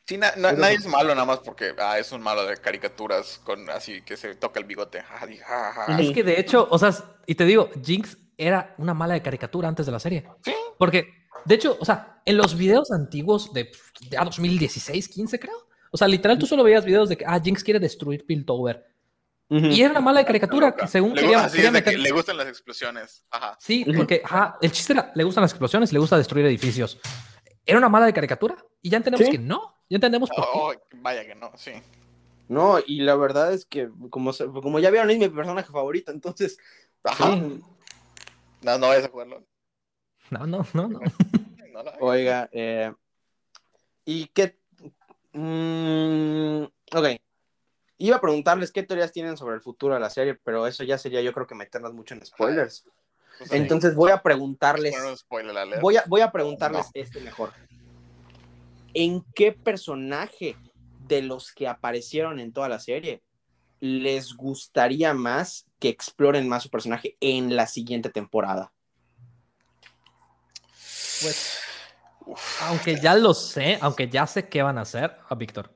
[0.06, 3.40] Sí, na- na- nadie es malo nada más porque ah, es un malo de caricaturas
[3.46, 5.02] con así que se toca el bigote.
[5.30, 6.02] Di- ja, ja, ja.
[6.02, 6.92] Es que de hecho, o sea,
[7.26, 10.28] y te digo, Jinx era una mala de caricatura antes de la serie.
[10.44, 10.54] Sí.
[10.78, 11.08] Porque,
[11.46, 13.72] de hecho, o sea, en los videos antiguos de,
[14.10, 15.68] de ah, 2016, 15 creo.
[15.92, 18.88] O sea, literal, tú solo veías videos de que, ah, Jinx quiere destruir Piltover.
[19.50, 22.38] Y era una mala de caricatura que según le, quería, de que meter- le gustan
[22.38, 23.24] las explosiones.
[23.30, 23.56] Ajá.
[23.60, 26.98] Sí, porque ajá, el chiste era, le gustan las explosiones, le gusta destruir edificios.
[27.64, 28.58] ¿Era una mala de caricatura?
[28.82, 29.32] Y ya entendemos Sí.
[29.32, 29.76] que no.
[29.90, 30.50] Ya entendemos por qué.
[30.56, 31.72] Oh, vaya que no, sí.
[32.48, 36.12] No, y la verdad es que, como, se- como ya vieron, es mi personaje favorito.
[36.12, 36.58] Entonces,
[37.04, 37.36] Ajá.
[37.36, 37.62] sí.
[38.62, 39.46] No, no vayas a jugarlo.
[40.34, 41.00] No, no, no, no.
[42.00, 42.92] Oiga, eh,
[44.04, 44.58] ¿y qué?
[45.34, 47.08] Mm, ok.
[48.00, 50.98] Iba a preguntarles qué teorías tienen sobre el futuro de la serie, pero eso ya
[50.98, 52.84] sería, yo creo que meternos mucho en spoilers.
[53.38, 56.92] Pues, Entonces voy a preguntarles, spoiler voy a, voy a preguntarles No.
[56.96, 57.54] este mejor.
[58.96, 60.58] ¿En qué personaje
[61.08, 63.22] de los que aparecieron en toda la serie
[63.80, 68.72] les gustaría más que exploren más su personaje en la siguiente temporada?
[71.24, 71.60] Pues,
[72.26, 72.62] Uf.
[72.64, 75.74] aunque ya lo sé, aunque ya sé qué van a hacer a Víctor.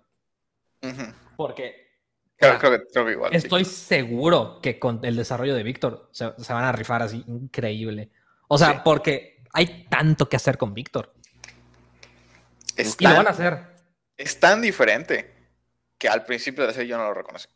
[1.36, 1.88] Porque
[2.38, 3.32] Creo, creo que, creo que igual.
[3.32, 3.38] sí.
[3.38, 8.12] estoy seguro que con el desarrollo de Víctor se, se van a rifar así increíble.
[8.48, 8.80] O sea, Sí.
[8.84, 11.14] porque hay tanto que hacer con Víctor.
[12.76, 13.76] Es Y lo tan- van a hacer.
[14.16, 15.34] es tan diferente
[15.98, 17.48] que al principio de la serie yo no lo reconocí.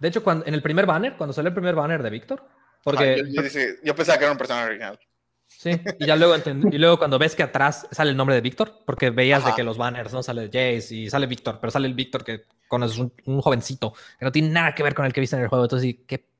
[0.00, 2.44] De hecho, cuando, en el primer banner, cuando salió el primer banner de Víctor,
[2.82, 4.98] porque Ajá, yo, yo dije- yo pensaba que era un personaje original.
[5.52, 6.36] Sí, y ya luego
[6.70, 9.56] y luego cuando ves que atrás sale el nombre de Víctor, porque veías de Ajá.
[9.56, 12.96] que los banners no sale Jace y sale Víctor, pero sale el Víctor que conoces
[12.98, 15.48] un, un jovencito que no tiene nada que ver con el que viste en el
[15.48, 15.64] juego.
[15.64, 16.30] Entonces, que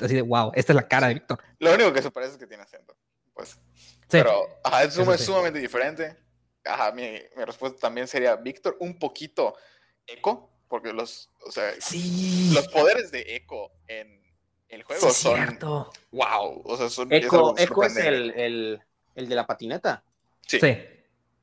[0.00, 1.38] así de wow, esta es la cara de Víctor.
[1.60, 2.96] Lo único que se parece es que tiene acento.
[3.34, 3.50] Pues.
[3.50, 3.58] Sí,
[4.08, 5.24] Pero ajá, es, suma- sí.
[5.24, 6.16] sumamente diferente.
[6.64, 7.02] Ajá, mi,
[7.36, 9.54] mi respuesta también sería Víctor, un poquito
[10.06, 14.25] Echo, porque los, o sea, sí, los poderes de Echo en
[14.68, 15.92] el sí, juego son cierto.
[16.12, 16.62] wow.
[16.64, 18.82] O sea, son, es Echo, es el, el,
[19.14, 20.02] el de la patineta.
[20.46, 20.66] Sí, Sí,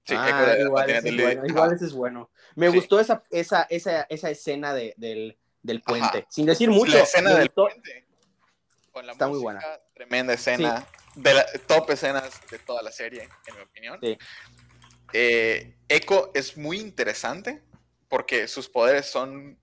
[0.06, 2.30] sí, Ah, Echo de la igual, patineta ese es de- bueno, igual ese es bueno.
[2.56, 2.76] Me Sí.
[2.78, 6.18] gustó esa, esa, esa, esa escena de, del, del puente.
[6.20, 6.28] Ajá.
[6.30, 6.92] Sin decir mucho.
[6.94, 7.66] La escena del gustó.
[7.68, 8.06] puente.
[8.92, 9.80] Con la Está muy música, buena.
[9.94, 10.86] Tremenda escena.
[11.16, 14.00] De las top escenas de toda la serie, en mi opinión.
[14.02, 14.18] Sí.
[15.14, 17.62] Eh, Echo es muy interesante
[18.10, 19.58] porque sus poderes son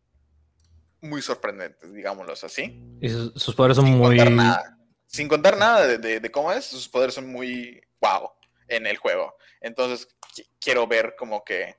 [1.02, 2.80] muy sorprendentes, digámoslo así.
[3.00, 4.16] y sus, sus poderes son Sin muy.
[4.16, 4.76] contar nada.
[5.06, 8.30] Sin contar nada de, de- de cómo es, sus poderes son muy wow
[8.68, 9.34] en el juego.
[9.60, 11.76] Entonces, qui- quiero ver como que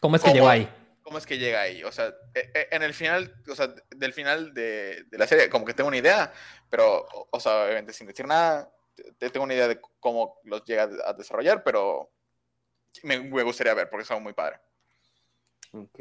[0.00, 0.34] ¿Cómo es que ¿Cómo?
[0.34, 0.68] llegó ahí?
[1.02, 1.82] cómo es que llega ahí.
[1.84, 5.50] O sea, e- e- en el final, o sea, del final de, de la serie,
[5.50, 6.32] como que tengo una idea,
[6.70, 8.72] pero, o, sea, obviamente sin decir nada,
[9.18, 12.12] te- tengo una idea de cómo los llega a desarrollar, pero
[13.02, 14.60] me, me gustaría ver porque es algo muy padre.
[15.72, 16.00] Ok.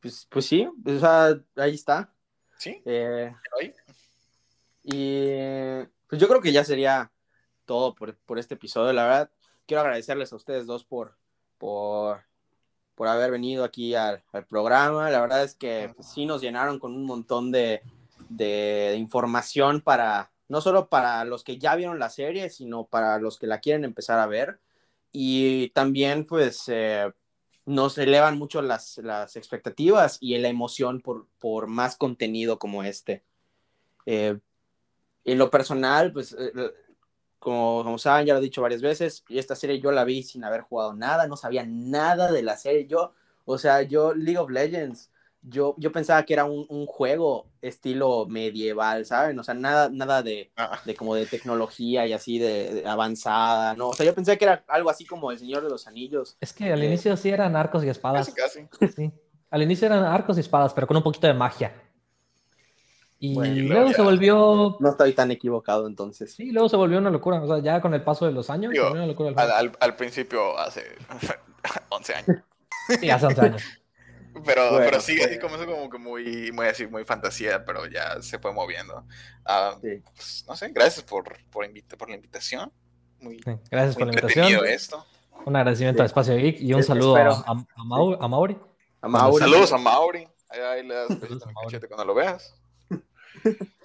[0.00, 2.12] Pues, pues sí, o sea, ahí está.
[2.58, 3.74] Sí, Eh, ahí.
[4.82, 7.10] y pues yo creo que ya sería
[7.64, 8.92] todo por, por este episodio.
[8.92, 9.30] La verdad,
[9.66, 11.16] quiero agradecerles a ustedes dos por,
[11.58, 12.22] por,
[12.94, 15.10] por haber venido aquí al, al programa.
[15.10, 17.82] La verdad es que pues, sí nos llenaron con un montón de,
[18.28, 23.38] de información para, no solo para los que ya vieron la serie, sino para los
[23.38, 24.58] que la quieren empezar a ver.
[25.12, 27.10] Y también, pues, eh,
[27.66, 33.24] nos elevan mucho las, las expectativas y la emoción por, por más contenido como este.
[34.06, 34.38] Eh,
[35.24, 36.70] en lo personal, pues, eh, eh,
[37.38, 40.62] como, saben, ya lo he dicho varias veces, esta serie yo la vi sin haber
[40.62, 42.86] jugado nada, no sabía nada de la serie.
[42.86, 45.09] Yo, o sea, yo, League of Legends,
[45.42, 49.38] yo, yo pensaba que era un, un juego estilo medieval, ¿saben?
[49.38, 53.74] O sea, nada, nada de, Ah, de como de tecnología y así de, de avanzada,
[53.74, 53.88] ¿no?
[53.88, 56.36] O sea, yo pensé que era algo así como El Señor de los Anillos.
[56.40, 58.32] Es que al Eh, inicio sí eran arcos y espadas.
[58.34, 58.92] casi, casi.
[58.94, 59.10] Sí.
[59.50, 61.72] Al inicio eran arcos y espadas, pero con un poquito de magia.
[63.18, 64.76] Y Bueno, luego se volvió.
[64.80, 66.32] No estoy tan equivocado entonces.
[66.32, 67.42] Sí, luego se volvió una locura.
[67.42, 69.50] O sea, ya con el paso de los años, Digo, se volvió una locura Al,
[69.50, 70.84] al- al principio, hace
[71.90, 72.38] 11 años.
[72.98, 73.62] Sí, hace 11 años.
[74.44, 75.40] Pero, Bueno, pero sigue así pues.
[75.40, 79.04] como, eso como que muy, muy así, muy fantasía, pero ya se fue moviendo.
[79.44, 80.02] Ah, Sí.
[80.14, 82.72] pues, no sé, gracias por, por, invita- por la invitación.
[83.20, 84.66] Muy, Sí, Gracias por muy la invitación.
[84.66, 85.04] esto.
[85.44, 86.02] Un agradecimiento Sí.
[86.02, 88.58] a Espacio Geek y un Sí, saludo a, a, a Mau- a Mauri.
[89.02, 89.38] A Mauri.
[89.38, 90.28] Saludos a Mauri.
[90.48, 92.54] Ahí, ahí le das el cuando lo veas.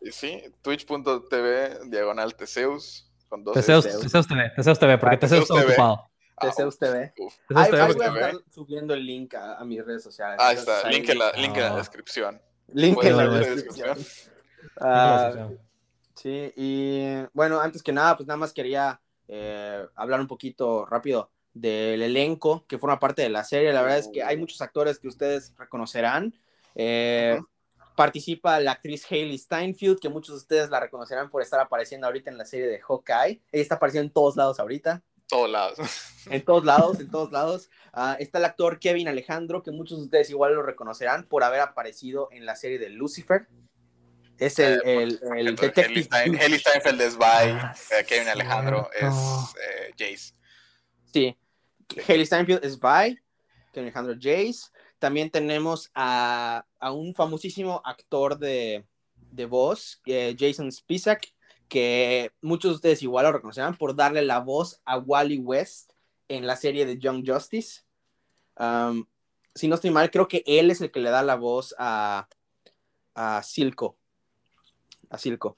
[0.00, 3.84] Y sí, twitch.tv diagonal Teseus con dos Teseus.
[3.84, 5.72] Teseus TV, Teseus TV, porque Ah, Teseus Teseus está TV.
[5.74, 6.10] ocupado.
[6.38, 7.12] Ah, Teseus TV.
[7.54, 10.36] Ahí, voy a estar subiendo el link a, a mis redes sociales.
[10.40, 11.76] Ahí Entonces, está, ahí- link en la, link en la Ah.
[11.76, 12.42] descripción.
[12.68, 13.98] link en la Bueno, descripción.
[14.80, 15.48] Ah,
[16.14, 21.30] sí, y bueno, antes que nada, pues nada más quería eh, hablar un poquito rápido
[21.54, 23.72] del elenco que forma parte de la serie.
[23.72, 26.34] La verdad es que hay muchos actores que ustedes reconocerán.
[26.74, 27.40] Eh.
[27.96, 32.30] Participa la actriz Hailey Steinfeld, que muchos de ustedes la reconocerán por estar apareciendo ahorita
[32.30, 33.40] en la serie de Hawkeye.
[33.50, 35.02] Ella está apareciendo en todos lados ahorita.
[35.28, 35.78] Todos lados.
[36.28, 37.70] En todos lados, en todos lados.
[37.92, 41.60] Ah, está el actor Kevin Alejandro, que muchos de ustedes igual lo reconocerán por haber
[41.60, 43.46] aparecido en la serie de Lucifer.
[44.38, 46.02] Es el, el, el Heli detective.
[46.02, 50.34] Stein- Heli Steinfeld es Ah, eh, Kevin Alejandro es eh, Jace.
[51.12, 51.38] Sí.
[52.08, 53.20] Haley Steinfeld es Vi,
[53.72, 54.72] Kevin Alejandro Jace.
[54.98, 58.84] También tenemos a, a un famosísimo actor de,
[59.30, 61.32] de voz, eh, Jason Spisak,
[61.68, 65.92] que muchos de ustedes igual lo reconocerán por darle la voz a Wally West
[66.28, 67.82] en la serie de Young Justice.
[68.58, 69.06] Um,
[69.54, 72.28] si no estoy mal, creo que él es el que le da la voz a,
[73.14, 73.96] a Silco.
[75.10, 75.56] A Silco.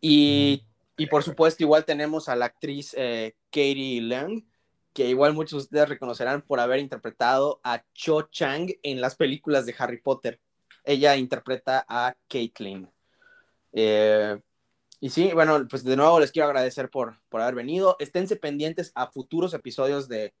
[0.00, 0.64] Y,
[0.96, 4.44] y por supuesto, igual tenemos a la actriz eh, Katie Leung,
[4.92, 9.66] que igual muchos de ustedes reconocerán por haber interpretado a Cho Chang en las películas
[9.66, 10.40] de Harry Potter.
[10.84, 12.90] Ella interpreta a Caitlin.
[13.72, 14.38] Eh,
[15.00, 17.96] y sí, bueno, pues de nuevo les quiero agradecer por, por haber venido.
[17.98, 20.34] Esténse pendientes a futuros episodios de,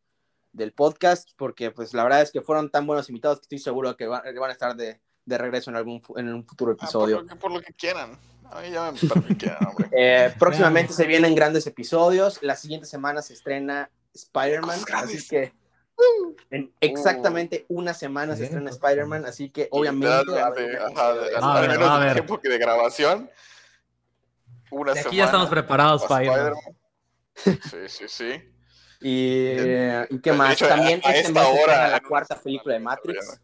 [0.52, 3.96] del podcast, porque pues la verdad es que fueron tan buenos invitados que estoy seguro
[3.96, 6.76] que van, que van a estar de, de regreso en, algún, en un futuro Ah,
[6.76, 7.20] por, episodio.
[7.22, 8.18] lo que, por lo que quieran.
[8.52, 9.88] A mí ya me para lo que quieran, hombre.
[9.92, 12.42] Eh, próximamente se vienen grandes episodios.
[12.42, 14.80] La siguiente semana se estrena Spider-Man.
[14.92, 15.52] Así que
[16.50, 18.70] en exactamente una semana se estrena.
[18.70, 19.24] Spider-Man.
[19.24, 20.10] Así que obviamente.
[20.40, 23.30] al- menos el tiempo que de grabación.
[24.70, 25.16] Una De aquí semana.
[25.18, 26.24] ya estamos preparados para.
[26.24, 26.54] Spider-Man.
[27.34, 28.32] Sí, sí, sí.
[29.02, 30.52] Y, eh, ¿y qué más?
[30.54, 33.40] hecho, También a- a este mes se estrena hora, la cuarta película de Matrix.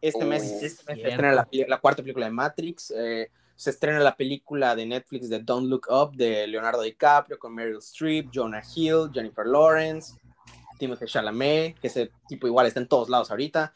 [0.00, 2.92] Este mes, este mes se estrena la, la cuarta película de Matrix.
[2.96, 7.54] eh, se estrena la película de Netflix de Don't Look Up de Leonardo DiCaprio con
[7.54, 10.14] Meryl Streep, Jonah Hill, Jennifer Lawrence,
[10.78, 13.72] Timothée Chalamet, que ese tipo igual está en todos lados ahorita.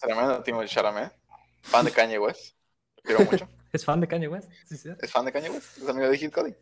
[0.00, 1.12] Tremendo Timo Chalamet.
[1.62, 2.56] Fan de Kanye West.
[2.96, 3.48] Lo quiero mucho.
[3.72, 4.50] ¿Es fan de Kanye West?
[4.66, 4.90] Sí, sí.
[5.00, 5.78] ¿Es fan de Kanye West?
[5.78, 6.54] ¿Es amigo de Hit Cody?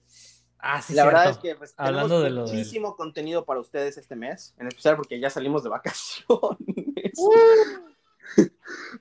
[0.58, 3.96] Ah, sí, la verdad es que pues, Hablando tenemos de del- muchísimo contenido para ustedes
[3.96, 7.12] este mes, en especial porque ya salimos de vacaciones.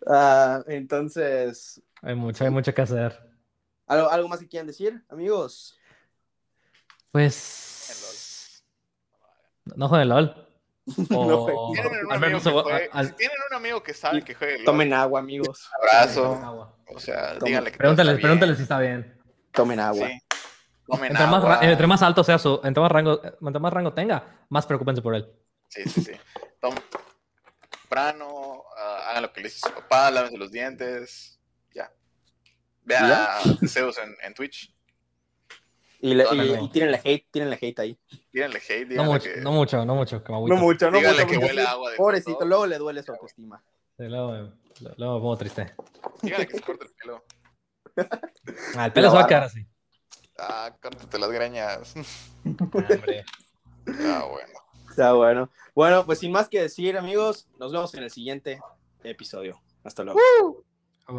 [0.08, 3.20] Ah, entonces, Hay mucho, hay mucho que hacer.
[3.86, 5.78] ¿algo, ¿algo más que quieran decir, amigos?
[7.12, 8.64] Pues.
[9.76, 10.48] No jueguen LOL.
[11.12, 11.72] O.
[11.74, 14.34] ¿Tienen un, amigo que se va- juegue- al- si tienen un amigo que sabe que
[14.36, 15.70] juegue Tomen agua, amigos.
[15.80, 16.34] abrazo.
[16.36, 16.76] agua.
[16.88, 17.46] O sea, Tomen.
[17.46, 19.22] díganle que Pregúntale, está pregúntale si está bien.
[19.52, 20.08] Tomen agua.
[20.08, 20.20] Sí.
[20.88, 24.66] Tomen Entre más, entre alto sea su, entre más rango, entre más rango tenga, más
[24.66, 25.32] preocúpense por él.
[25.68, 26.12] Sí, sí, sí.
[26.60, 26.82] Tomen
[27.70, 31.40] temprano, ah, hagan lo que les dice su papá, lávense los dientes.
[31.74, 31.92] Ya.
[32.84, 34.74] Vean a Zeus en, en Twitch.
[36.02, 36.64] Y, y, no, no.
[36.64, 37.28] y tírenle hate,
[37.62, 38.00] hate ahí.
[38.32, 39.42] Díganle hate, No díganle mucho, que...
[39.42, 40.56] no mucho, no mucho, que me agüito.
[40.56, 41.40] No mucho, no Díganle mucho.
[41.40, 42.48] que huele agua de Pobrecito, todo.
[42.48, 43.64] luego le duele su autoestima.
[43.98, 44.32] luego,
[44.98, 45.74] luego me pongo triste.
[46.22, 47.24] Dígale que se corte el pelo.
[48.78, 49.66] Ah, el pelo se va a quedar así.
[50.38, 51.94] Ah, córtate las greñas.
[52.46, 53.26] Hombre.
[54.06, 54.54] Ah, bueno.
[54.90, 55.50] Está bueno.
[55.76, 58.62] Bueno, pues sin más que decir, amigos, nos vemos en el siguiente
[59.04, 59.62] episodio.
[59.84, 60.20] Hasta luego.